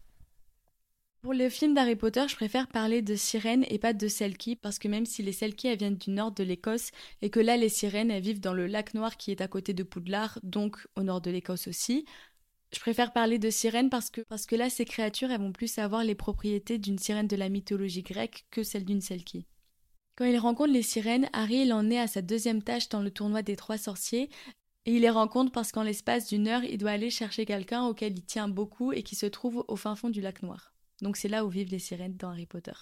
Pour 1.26 1.34
le 1.34 1.50
film 1.50 1.74
d'Harry 1.74 1.96
Potter, 1.96 2.24
je 2.28 2.36
préfère 2.36 2.68
parler 2.68 3.02
de 3.02 3.16
sirènes 3.16 3.66
et 3.70 3.80
pas 3.80 3.94
de 3.94 4.08
Selkie, 4.08 4.56
parce 4.56 4.78
que 4.78 4.88
même 4.88 5.08
si 5.08 5.24
les 5.24 5.32
Selkie 5.32 5.66
elles 5.66 5.80
viennent 5.80 5.98
du 5.98 6.12
nord 6.12 6.32
de 6.32 6.44
l'Écosse, 6.44 6.92
et 7.24 7.32
que 7.32 7.40
là 7.40 7.58
les 7.58 7.68
sirènes 7.68 8.20
vivent 8.20 8.40
dans 8.40 8.54
le 8.54 8.68
lac 8.68 8.94
noir 8.94 9.18
qui 9.18 9.32
est 9.32 9.42
à 9.42 9.48
côté 9.48 9.74
de 9.74 9.82
Poudlard, 9.82 10.38
donc 10.44 10.78
au 10.96 11.02
nord 11.02 11.22
de 11.22 11.32
l'Écosse 11.32 11.68
aussi, 11.68 12.06
je 12.72 12.80
préfère 12.80 13.12
parler 13.12 13.40
de 13.40 13.50
sirènes 13.50 13.90
parce 13.90 14.12
que, 14.12 14.56
là 14.56 14.70
ces 14.70 14.86
créatures 14.86 15.32
elles 15.32 15.42
vont 15.42 15.52
plus 15.52 15.80
avoir 15.80 16.04
les 16.04 16.14
propriétés 16.14 16.78
d'une 16.78 17.00
sirène 17.00 17.28
de 17.28 17.36
la 17.36 17.50
mythologie 17.50 18.04
grecque 18.04 18.46
que 18.52 18.62
celle 18.62 18.86
d'une 18.86 19.02
Selkie. 19.02 19.48
Quand 20.16 20.26
il 20.26 20.38
rencontre 20.38 20.74
les 20.74 20.84
sirènes, 20.84 21.28
Harry 21.34 21.74
en 21.74 21.90
est 21.90 21.98
à 21.98 22.06
sa 22.06 22.22
deuxième 22.22 22.62
tâche 22.62 22.90
dans 22.90 23.02
le 23.02 23.10
tournoi 23.10 23.42
des 23.42 23.56
trois 23.56 23.80
sorciers, 23.80 24.30
et 24.86 24.94
il 24.94 25.02
les 25.02 25.10
rencontre 25.10 25.52
parce 25.52 25.72
qu'en 25.72 25.82
l'espace 25.82 26.28
d'une 26.28 26.48
heure, 26.48 26.64
il 26.64 26.78
doit 26.78 26.92
aller 26.92 27.10
chercher 27.10 27.48
quelqu'un 27.48 27.84
auquel 27.88 28.16
il 28.16 28.24
tient 28.24 28.48
beaucoup 28.48 28.94
et 28.94 29.02
qui 29.02 29.16
se 29.16 29.26
trouve 29.26 29.66
au 29.68 29.76
fin 29.76 29.96
fond 29.96 30.12
du 30.12 30.22
lac 30.22 30.44
noir. 30.44 30.75
Donc 31.02 31.18
c'est 31.18 31.28
là 31.28 31.46
où 31.46 31.50
vivent 31.50 31.72
les 31.72 31.80
sirènes 31.80 32.18
dans 32.18 32.30
Harry 32.30 32.46
Potter. 32.46 32.74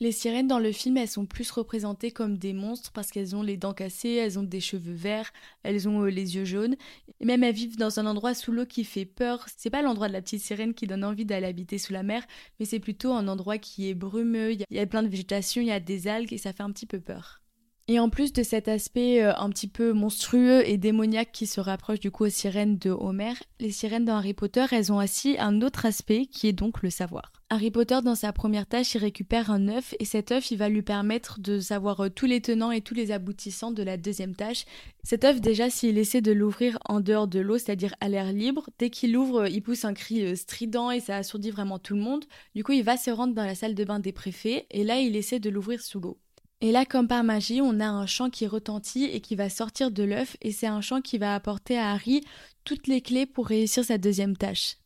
Les 0.00 0.12
sirènes 0.12 0.46
dans 0.46 0.60
le 0.60 0.70
film, 0.70 0.96
elles 0.96 1.08
sont 1.08 1.26
plus 1.26 1.50
représentées 1.50 2.12
comme 2.12 2.38
des 2.38 2.52
monstres 2.52 2.92
parce 2.92 3.10
qu'elles 3.10 3.34
ont 3.34 3.42
les 3.42 3.56
dents 3.56 3.74
cassées, 3.74 4.12
elles 4.12 4.38
ont 4.38 4.44
des 4.44 4.60
cheveux 4.60 4.94
verts, 4.94 5.32
elles 5.64 5.88
ont 5.88 6.04
euh, 6.04 6.08
les 6.08 6.36
yeux 6.36 6.44
jaunes. 6.44 6.76
Et 7.18 7.24
même 7.24 7.42
elles 7.42 7.54
vivent 7.54 7.76
dans 7.76 7.98
un 7.98 8.06
endroit 8.06 8.34
sous 8.34 8.52
l'eau 8.52 8.64
qui 8.64 8.84
fait 8.84 9.04
peur. 9.04 9.46
C'est 9.56 9.70
pas 9.70 9.82
l'endroit 9.82 10.06
de 10.06 10.12
la 10.12 10.22
petite 10.22 10.42
sirène 10.42 10.72
qui 10.72 10.86
donne 10.86 11.02
envie 11.02 11.24
d'aller 11.24 11.48
habiter 11.48 11.78
sous 11.78 11.92
la 11.92 12.04
mer, 12.04 12.24
mais 12.60 12.66
c'est 12.66 12.78
plutôt 12.78 13.12
un 13.12 13.26
endroit 13.26 13.58
qui 13.58 13.88
est 13.88 13.94
brumeux, 13.94 14.52
il 14.52 14.64
y 14.70 14.78
a 14.78 14.86
plein 14.86 15.02
de 15.02 15.08
végétation, 15.08 15.62
il 15.62 15.66
y 15.68 15.72
a 15.72 15.80
des 15.80 16.06
algues 16.06 16.32
et 16.32 16.38
ça 16.38 16.52
fait 16.52 16.62
un 16.62 16.70
petit 16.70 16.86
peu 16.86 17.00
peur. 17.00 17.42
Et 17.90 17.98
en 17.98 18.10
plus 18.10 18.34
de 18.34 18.42
cet 18.42 18.68
aspect 18.68 19.24
euh, 19.24 19.34
un 19.38 19.48
petit 19.48 19.66
peu 19.66 19.94
monstrueux 19.94 20.62
et 20.68 20.76
démoniaque 20.76 21.32
qui 21.32 21.46
se 21.46 21.58
rapproche 21.58 22.00
du 22.00 22.10
coup 22.10 22.26
aux 22.26 22.28
sirènes 22.28 22.76
de 22.76 22.90
Homer, 22.90 23.32
les 23.60 23.70
sirènes 23.70 24.04
dans 24.04 24.16
Harry 24.16 24.34
Potter, 24.34 24.66
elles 24.72 24.92
ont 24.92 25.02
aussi 25.02 25.36
un 25.38 25.62
autre 25.62 25.86
aspect 25.86 26.26
qui 26.26 26.48
est 26.48 26.52
donc 26.52 26.82
le 26.82 26.90
savoir. 26.90 27.32
Harry 27.48 27.70
Potter, 27.70 28.00
dans 28.04 28.14
sa 28.14 28.34
première 28.34 28.66
tâche, 28.66 28.94
il 28.94 28.98
récupère 28.98 29.50
un 29.50 29.68
œuf 29.68 29.94
et 30.00 30.04
cet 30.04 30.32
œuf, 30.32 30.50
il 30.50 30.58
va 30.58 30.68
lui 30.68 30.82
permettre 30.82 31.40
de 31.40 31.60
savoir 31.60 32.00
euh, 32.00 32.08
tous 32.10 32.26
les 32.26 32.42
tenants 32.42 32.72
et 32.72 32.82
tous 32.82 32.92
les 32.92 33.10
aboutissants 33.10 33.72
de 33.72 33.82
la 33.82 33.96
deuxième 33.96 34.36
tâche. 34.36 34.66
Cet 35.02 35.24
œuf, 35.24 35.40
déjà, 35.40 35.70
s'il 35.70 35.96
essaie 35.96 36.20
de 36.20 36.32
l'ouvrir 36.32 36.78
en 36.84 37.00
dehors 37.00 37.26
de 37.26 37.40
l'eau, 37.40 37.56
c'est-à-dire 37.56 37.94
à 38.02 38.10
l'air 38.10 38.34
libre, 38.34 38.68
dès 38.78 38.90
qu'il 38.90 39.14
l'ouvre, 39.14 39.44
euh, 39.44 39.48
il 39.48 39.62
pousse 39.62 39.86
un 39.86 39.94
cri 39.94 40.36
strident 40.36 40.90
et 40.90 41.00
ça 41.00 41.16
assourdit 41.16 41.52
vraiment 41.52 41.78
tout 41.78 41.94
le 41.94 42.02
monde. 42.02 42.26
Du 42.54 42.64
coup, 42.64 42.72
il 42.72 42.84
va 42.84 42.98
se 42.98 43.10
rendre 43.10 43.32
dans 43.32 43.46
la 43.46 43.54
salle 43.54 43.74
de 43.74 43.84
bain 43.84 43.98
des 43.98 44.12
préfets 44.12 44.66
et 44.70 44.84
là, 44.84 44.98
il 44.98 45.16
essaie 45.16 45.40
de 45.40 45.48
l'ouvrir 45.48 45.80
sous 45.80 46.00
l'eau. 46.00 46.18
Et 46.60 46.72
là, 46.72 46.84
comme 46.84 47.06
par 47.06 47.22
magie, 47.22 47.60
on 47.60 47.78
a 47.78 47.86
un 47.86 48.06
chant 48.06 48.30
qui 48.30 48.46
retentit 48.46 49.04
et 49.04 49.20
qui 49.20 49.36
va 49.36 49.48
sortir 49.48 49.92
de 49.92 50.02
l'œuf, 50.02 50.36
et 50.42 50.50
c'est 50.50 50.66
un 50.66 50.80
chant 50.80 51.00
qui 51.00 51.16
va 51.16 51.34
apporter 51.34 51.78
à 51.78 51.92
Harry 51.92 52.24
toutes 52.64 52.88
les 52.88 53.00
clés 53.00 53.26
pour 53.26 53.46
réussir 53.46 53.84
sa 53.84 53.96
deuxième 53.96 54.36
tâche. 54.36 54.76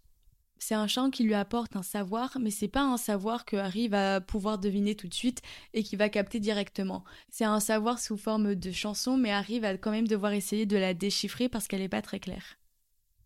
C'est 0.59 0.75
un 0.75 0.87
chant 0.87 1.11
qui 1.11 1.25
lui 1.25 1.35
apporte 1.35 1.75
un 1.75 1.83
savoir, 1.83 2.37
mais 2.39 2.51
c'est 2.51 2.69
pas 2.69 2.85
un 2.85 2.99
savoir 2.99 3.45
que 3.45 3.57
Harry 3.57 3.89
va 3.89 4.21
pouvoir 4.21 4.59
deviner 4.59 4.95
tout 4.95 5.09
de 5.09 5.15
suite 5.15 5.43
et 5.73 5.83
qui 5.83 5.97
va 5.97 6.09
capter 6.09 6.39
directement. 6.41 7.03
C'est 7.31 7.45
un 7.45 7.59
savoir 7.59 7.99
sous 7.99 8.17
forme 8.17 8.55
de 8.55 8.71
chanson, 8.71 9.17
mais 9.17 9.33
Harry 9.33 9.59
va 9.59 9.77
quand 9.77 9.91
même 9.91 10.07
devoir 10.07 10.33
essayer 10.35 10.67
de 10.67 10.77
la 10.77 10.95
déchiffrer 10.95 11.49
parce 11.49 11.67
qu'elle 11.67 11.81
n'est 11.81 11.89
pas 11.89 12.03
très 12.03 12.21
claire. 12.21 12.59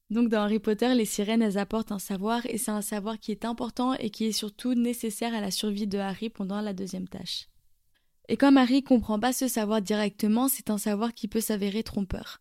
Donc 0.08 0.28
dans 0.28 0.42
Harry 0.42 0.60
Potter, 0.60 0.94
les 0.94 1.04
sirènes, 1.04 1.42
elles 1.42 1.58
apportent 1.58 1.92
un 1.92 1.98
savoir, 1.98 2.46
et 2.46 2.58
c'est 2.58 2.70
un 2.70 2.80
savoir 2.80 3.18
qui 3.18 3.32
est 3.32 3.44
important 3.44 3.92
et 3.94 4.10
qui 4.10 4.24
est 4.24 4.32
surtout 4.32 4.74
nécessaire 4.74 5.34
à 5.34 5.40
la 5.40 5.50
survie 5.50 5.88
de 5.88 5.98
Harry 5.98 6.30
pendant 6.30 6.60
la 6.60 6.72
deuxième 6.72 7.08
tâche. 7.08 7.48
Et 8.28 8.36
comme 8.36 8.56
Harry 8.56 8.82
comprend 8.82 9.20
pas 9.20 9.32
ce 9.32 9.48
savoir 9.48 9.80
directement, 9.80 10.48
c'est 10.48 10.70
un 10.70 10.78
savoir 10.78 11.14
qui 11.14 11.28
peut 11.28 11.40
s'avérer 11.40 11.82
trompeur. 11.82 12.40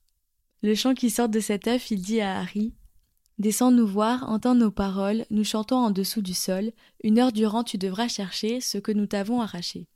Le 0.63 0.73
chant 0.73 0.93
qui 0.93 1.09
sort 1.09 1.29
de 1.29 1.39
cet 1.39 1.67
œuf, 1.67 1.91
il 1.91 2.01
dit 2.01 2.21
à 2.21 2.39
Harry 2.39 2.73
Descends 3.37 3.71
nous 3.71 3.85
voir, 3.85 4.29
entends 4.29 4.55
nos 4.55 4.71
paroles, 4.71 5.25
nous 5.29 5.43
chantons 5.43 5.75
en 5.75 5.91
dessous 5.91 6.21
du 6.21 6.33
sol, 6.33 6.71
une 7.03 7.19
heure 7.19 7.33
durant 7.33 7.63
tu 7.63 7.77
devras 7.77 8.07
chercher 8.07 8.61
ce 8.61 8.77
que 8.77 8.93
nous 8.93 9.07
t'avons 9.07 9.41
arraché. 9.41 9.87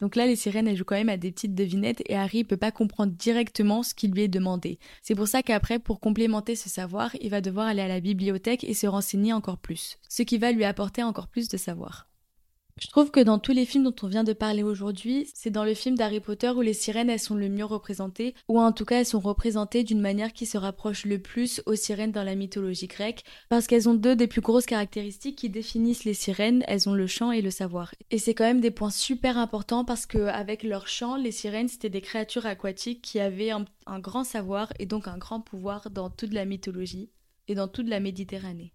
Donc 0.00 0.16
là, 0.16 0.26
les 0.26 0.34
sirènes, 0.34 0.66
elles 0.66 0.76
jouent 0.76 0.84
quand 0.84 0.96
même 0.96 1.08
à 1.08 1.16
des 1.16 1.30
petites 1.30 1.54
devinettes 1.54 2.02
et 2.06 2.16
Harry 2.16 2.42
peut 2.42 2.56
pas 2.56 2.72
comprendre 2.72 3.12
directement 3.12 3.84
ce 3.84 3.94
qui 3.94 4.08
lui 4.08 4.22
est 4.22 4.28
demandé. 4.28 4.80
C'est 5.02 5.14
pour 5.14 5.28
ça 5.28 5.44
qu'après, 5.44 5.78
pour 5.78 6.00
complémenter 6.00 6.56
ce 6.56 6.68
savoir, 6.68 7.14
il 7.20 7.30
va 7.30 7.40
devoir 7.40 7.68
aller 7.68 7.82
à 7.82 7.88
la 7.88 8.00
bibliothèque 8.00 8.64
et 8.64 8.74
se 8.74 8.88
renseigner 8.88 9.32
encore 9.32 9.58
plus, 9.58 9.98
ce 10.08 10.22
qui 10.22 10.38
va 10.38 10.50
lui 10.50 10.64
apporter 10.64 11.04
encore 11.04 11.28
plus 11.28 11.48
de 11.48 11.56
savoir. 11.56 12.08
Je 12.78 12.88
trouve 12.88 13.10
que 13.10 13.20
dans 13.20 13.38
tous 13.38 13.52
les 13.52 13.66
films 13.66 13.84
dont 13.84 13.94
on 14.02 14.06
vient 14.06 14.24
de 14.24 14.32
parler 14.32 14.62
aujourd'hui, 14.62 15.30
c'est 15.34 15.50
dans 15.50 15.64
le 15.64 15.74
film 15.74 15.94
d'Harry 15.94 16.20
Potter 16.20 16.48
où 16.48 16.62
les 16.62 16.72
sirènes 16.72 17.10
elles 17.10 17.20
sont 17.20 17.34
le 17.34 17.50
mieux 17.50 17.66
représentées, 17.66 18.34
ou 18.48 18.58
en 18.58 18.72
tout 18.72 18.86
cas 18.86 19.00
elles 19.00 19.06
sont 19.06 19.20
représentées 19.20 19.84
d'une 19.84 20.00
manière 20.00 20.32
qui 20.32 20.46
se 20.46 20.56
rapproche 20.56 21.04
le 21.04 21.18
plus 21.18 21.62
aux 21.66 21.74
sirènes 21.74 22.12
dans 22.12 22.24
la 22.24 22.34
mythologie 22.34 22.86
grecque, 22.86 23.24
parce 23.50 23.66
qu'elles 23.66 23.90
ont 23.90 23.94
deux 23.94 24.16
des 24.16 24.26
plus 24.26 24.40
grosses 24.40 24.64
caractéristiques 24.64 25.36
qui 25.36 25.50
définissent 25.50 26.04
les 26.04 26.14
sirènes, 26.14 26.64
elles 26.66 26.88
ont 26.88 26.94
le 26.94 27.06
chant 27.06 27.30
et 27.30 27.42
le 27.42 27.50
savoir. 27.50 27.94
Et 28.10 28.18
c'est 28.18 28.34
quand 28.34 28.44
même 28.44 28.62
des 28.62 28.70
points 28.70 28.90
super 28.90 29.36
importants 29.36 29.84
parce 29.84 30.06
que 30.06 30.26
avec 30.28 30.62
leur 30.62 30.88
chant, 30.88 31.16
les 31.16 31.32
sirènes 31.32 31.68
c'était 31.68 31.90
des 31.90 32.00
créatures 32.00 32.46
aquatiques 32.46 33.02
qui 33.02 33.20
avaient 33.20 33.50
un, 33.50 33.66
un 33.86 34.00
grand 34.00 34.24
savoir 34.24 34.72
et 34.78 34.86
donc 34.86 35.08
un 35.08 35.18
grand 35.18 35.40
pouvoir 35.40 35.90
dans 35.90 36.08
toute 36.08 36.32
la 36.32 36.46
mythologie 36.46 37.10
et 37.48 37.54
dans 37.54 37.68
toute 37.68 37.88
la 37.88 38.00
Méditerranée. 38.00 38.72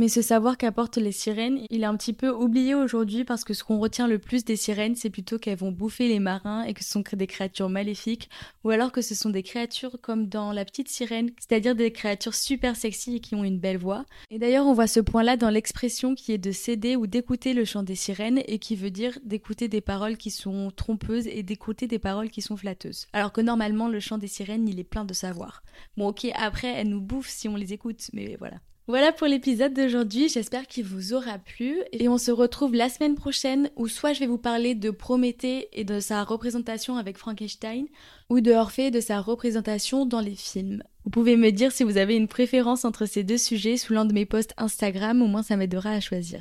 Mais 0.00 0.08
ce 0.08 0.22
savoir 0.22 0.56
qu'apportent 0.56 0.96
les 0.96 1.12
sirènes, 1.12 1.60
il 1.68 1.82
est 1.82 1.84
un 1.84 1.94
petit 1.94 2.14
peu 2.14 2.30
oublié 2.30 2.74
aujourd'hui 2.74 3.24
parce 3.24 3.44
que 3.44 3.52
ce 3.52 3.62
qu'on 3.62 3.78
retient 3.78 4.08
le 4.08 4.18
plus 4.18 4.46
des 4.46 4.56
sirènes, 4.56 4.96
c'est 4.96 5.10
plutôt 5.10 5.38
qu'elles 5.38 5.58
vont 5.58 5.72
bouffer 5.72 6.08
les 6.08 6.20
marins 6.20 6.62
et 6.62 6.72
que 6.72 6.82
ce 6.82 6.90
sont 6.90 7.02
des 7.12 7.26
créatures 7.26 7.68
maléfiques, 7.68 8.30
ou 8.64 8.70
alors 8.70 8.92
que 8.92 9.02
ce 9.02 9.14
sont 9.14 9.28
des 9.28 9.42
créatures 9.42 9.98
comme 10.00 10.26
dans 10.26 10.52
La 10.52 10.64
Petite 10.64 10.88
Sirène, 10.88 11.28
c'est-à-dire 11.38 11.74
des 11.74 11.92
créatures 11.92 12.34
super 12.34 12.76
sexy 12.76 13.16
et 13.16 13.20
qui 13.20 13.34
ont 13.34 13.44
une 13.44 13.58
belle 13.58 13.76
voix. 13.76 14.06
Et 14.30 14.38
d'ailleurs, 14.38 14.64
on 14.64 14.72
voit 14.72 14.86
ce 14.86 15.00
point-là 15.00 15.36
dans 15.36 15.50
l'expression 15.50 16.14
qui 16.14 16.32
est 16.32 16.38
de 16.38 16.50
céder 16.50 16.96
ou 16.96 17.06
d'écouter 17.06 17.52
le 17.52 17.66
chant 17.66 17.82
des 17.82 17.94
sirènes 17.94 18.40
et 18.46 18.58
qui 18.58 18.76
veut 18.76 18.90
dire 18.90 19.18
d'écouter 19.22 19.68
des 19.68 19.82
paroles 19.82 20.16
qui 20.16 20.30
sont 20.30 20.70
trompeuses 20.74 21.26
et 21.26 21.42
d'écouter 21.42 21.88
des 21.88 21.98
paroles 21.98 22.30
qui 22.30 22.40
sont 22.40 22.56
flatteuses. 22.56 23.06
Alors 23.12 23.34
que 23.34 23.42
normalement, 23.42 23.86
le 23.86 24.00
chant 24.00 24.16
des 24.16 24.28
sirènes, 24.28 24.66
il 24.66 24.80
est 24.80 24.84
plein 24.84 25.04
de 25.04 25.12
savoir. 25.12 25.62
Bon, 25.98 26.08
ok, 26.08 26.26
après, 26.36 26.68
elles 26.68 26.88
nous 26.88 27.02
bouffent 27.02 27.28
si 27.28 27.48
on 27.48 27.56
les 27.56 27.74
écoute, 27.74 28.08
mais 28.14 28.36
voilà. 28.38 28.56
Voilà 28.86 29.12
pour 29.12 29.28
l'épisode 29.28 29.72
d'aujourd'hui, 29.72 30.28
j'espère 30.28 30.66
qu'il 30.66 30.84
vous 30.84 31.12
aura 31.14 31.38
plu 31.38 31.80
et 31.92 32.08
on 32.08 32.18
se 32.18 32.32
retrouve 32.32 32.74
la 32.74 32.88
semaine 32.88 33.14
prochaine 33.14 33.70
où 33.76 33.86
soit 33.86 34.12
je 34.12 34.20
vais 34.20 34.26
vous 34.26 34.38
parler 34.38 34.74
de 34.74 34.90
Prométhée 34.90 35.68
et 35.72 35.84
de 35.84 36.00
sa 36.00 36.24
représentation 36.24 36.96
avec 36.96 37.16
Frankenstein 37.16 37.86
ou 38.30 38.40
de 38.40 38.52
Orphée 38.52 38.86
et 38.86 38.90
de 38.90 39.00
sa 39.00 39.20
représentation 39.20 40.06
dans 40.06 40.20
les 40.20 40.34
films. 40.34 40.82
Vous 41.04 41.10
pouvez 41.10 41.36
me 41.36 41.50
dire 41.52 41.70
si 41.70 41.84
vous 41.84 41.98
avez 41.98 42.16
une 42.16 42.26
préférence 42.26 42.84
entre 42.84 43.06
ces 43.06 43.22
deux 43.22 43.38
sujets 43.38 43.76
sous 43.76 43.92
l'un 43.92 44.06
de 44.06 44.12
mes 44.12 44.26
posts 44.26 44.54
Instagram, 44.56 45.22
au 45.22 45.26
moins 45.26 45.44
ça 45.44 45.56
m'aidera 45.56 45.90
à 45.90 46.00
choisir. 46.00 46.40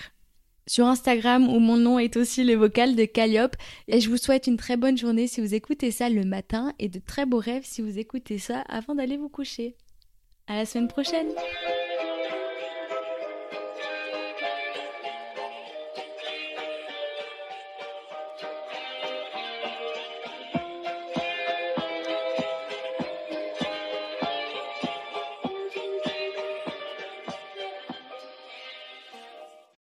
Sur 0.65 0.87
Instagram 0.87 1.47
où 1.49 1.59
mon 1.59 1.77
nom 1.77 1.99
est 1.99 2.17
aussi 2.17 2.43
le 2.43 2.55
vocal 2.55 2.95
de 2.95 3.05
Calliope 3.05 3.55
et 3.87 3.99
je 3.99 4.09
vous 4.09 4.17
souhaite 4.17 4.47
une 4.47 4.57
très 4.57 4.77
bonne 4.77 4.97
journée 4.97 5.27
si 5.27 5.41
vous 5.41 5.53
écoutez 5.53 5.91
ça 5.91 6.09
le 6.09 6.23
matin 6.23 6.73
et 6.79 6.89
de 6.89 6.99
très 6.99 7.25
beaux 7.27 7.39
rêves 7.39 7.65
si 7.65 7.81
vous 7.81 7.99
écoutez 7.99 8.39
ça 8.39 8.61
avant 8.61 8.95
d'aller 8.95 9.17
vous 9.17 9.29
coucher. 9.29 9.75
À 10.47 10.55
la 10.55 10.65
semaine 10.65 10.87
prochaine! 10.87 11.27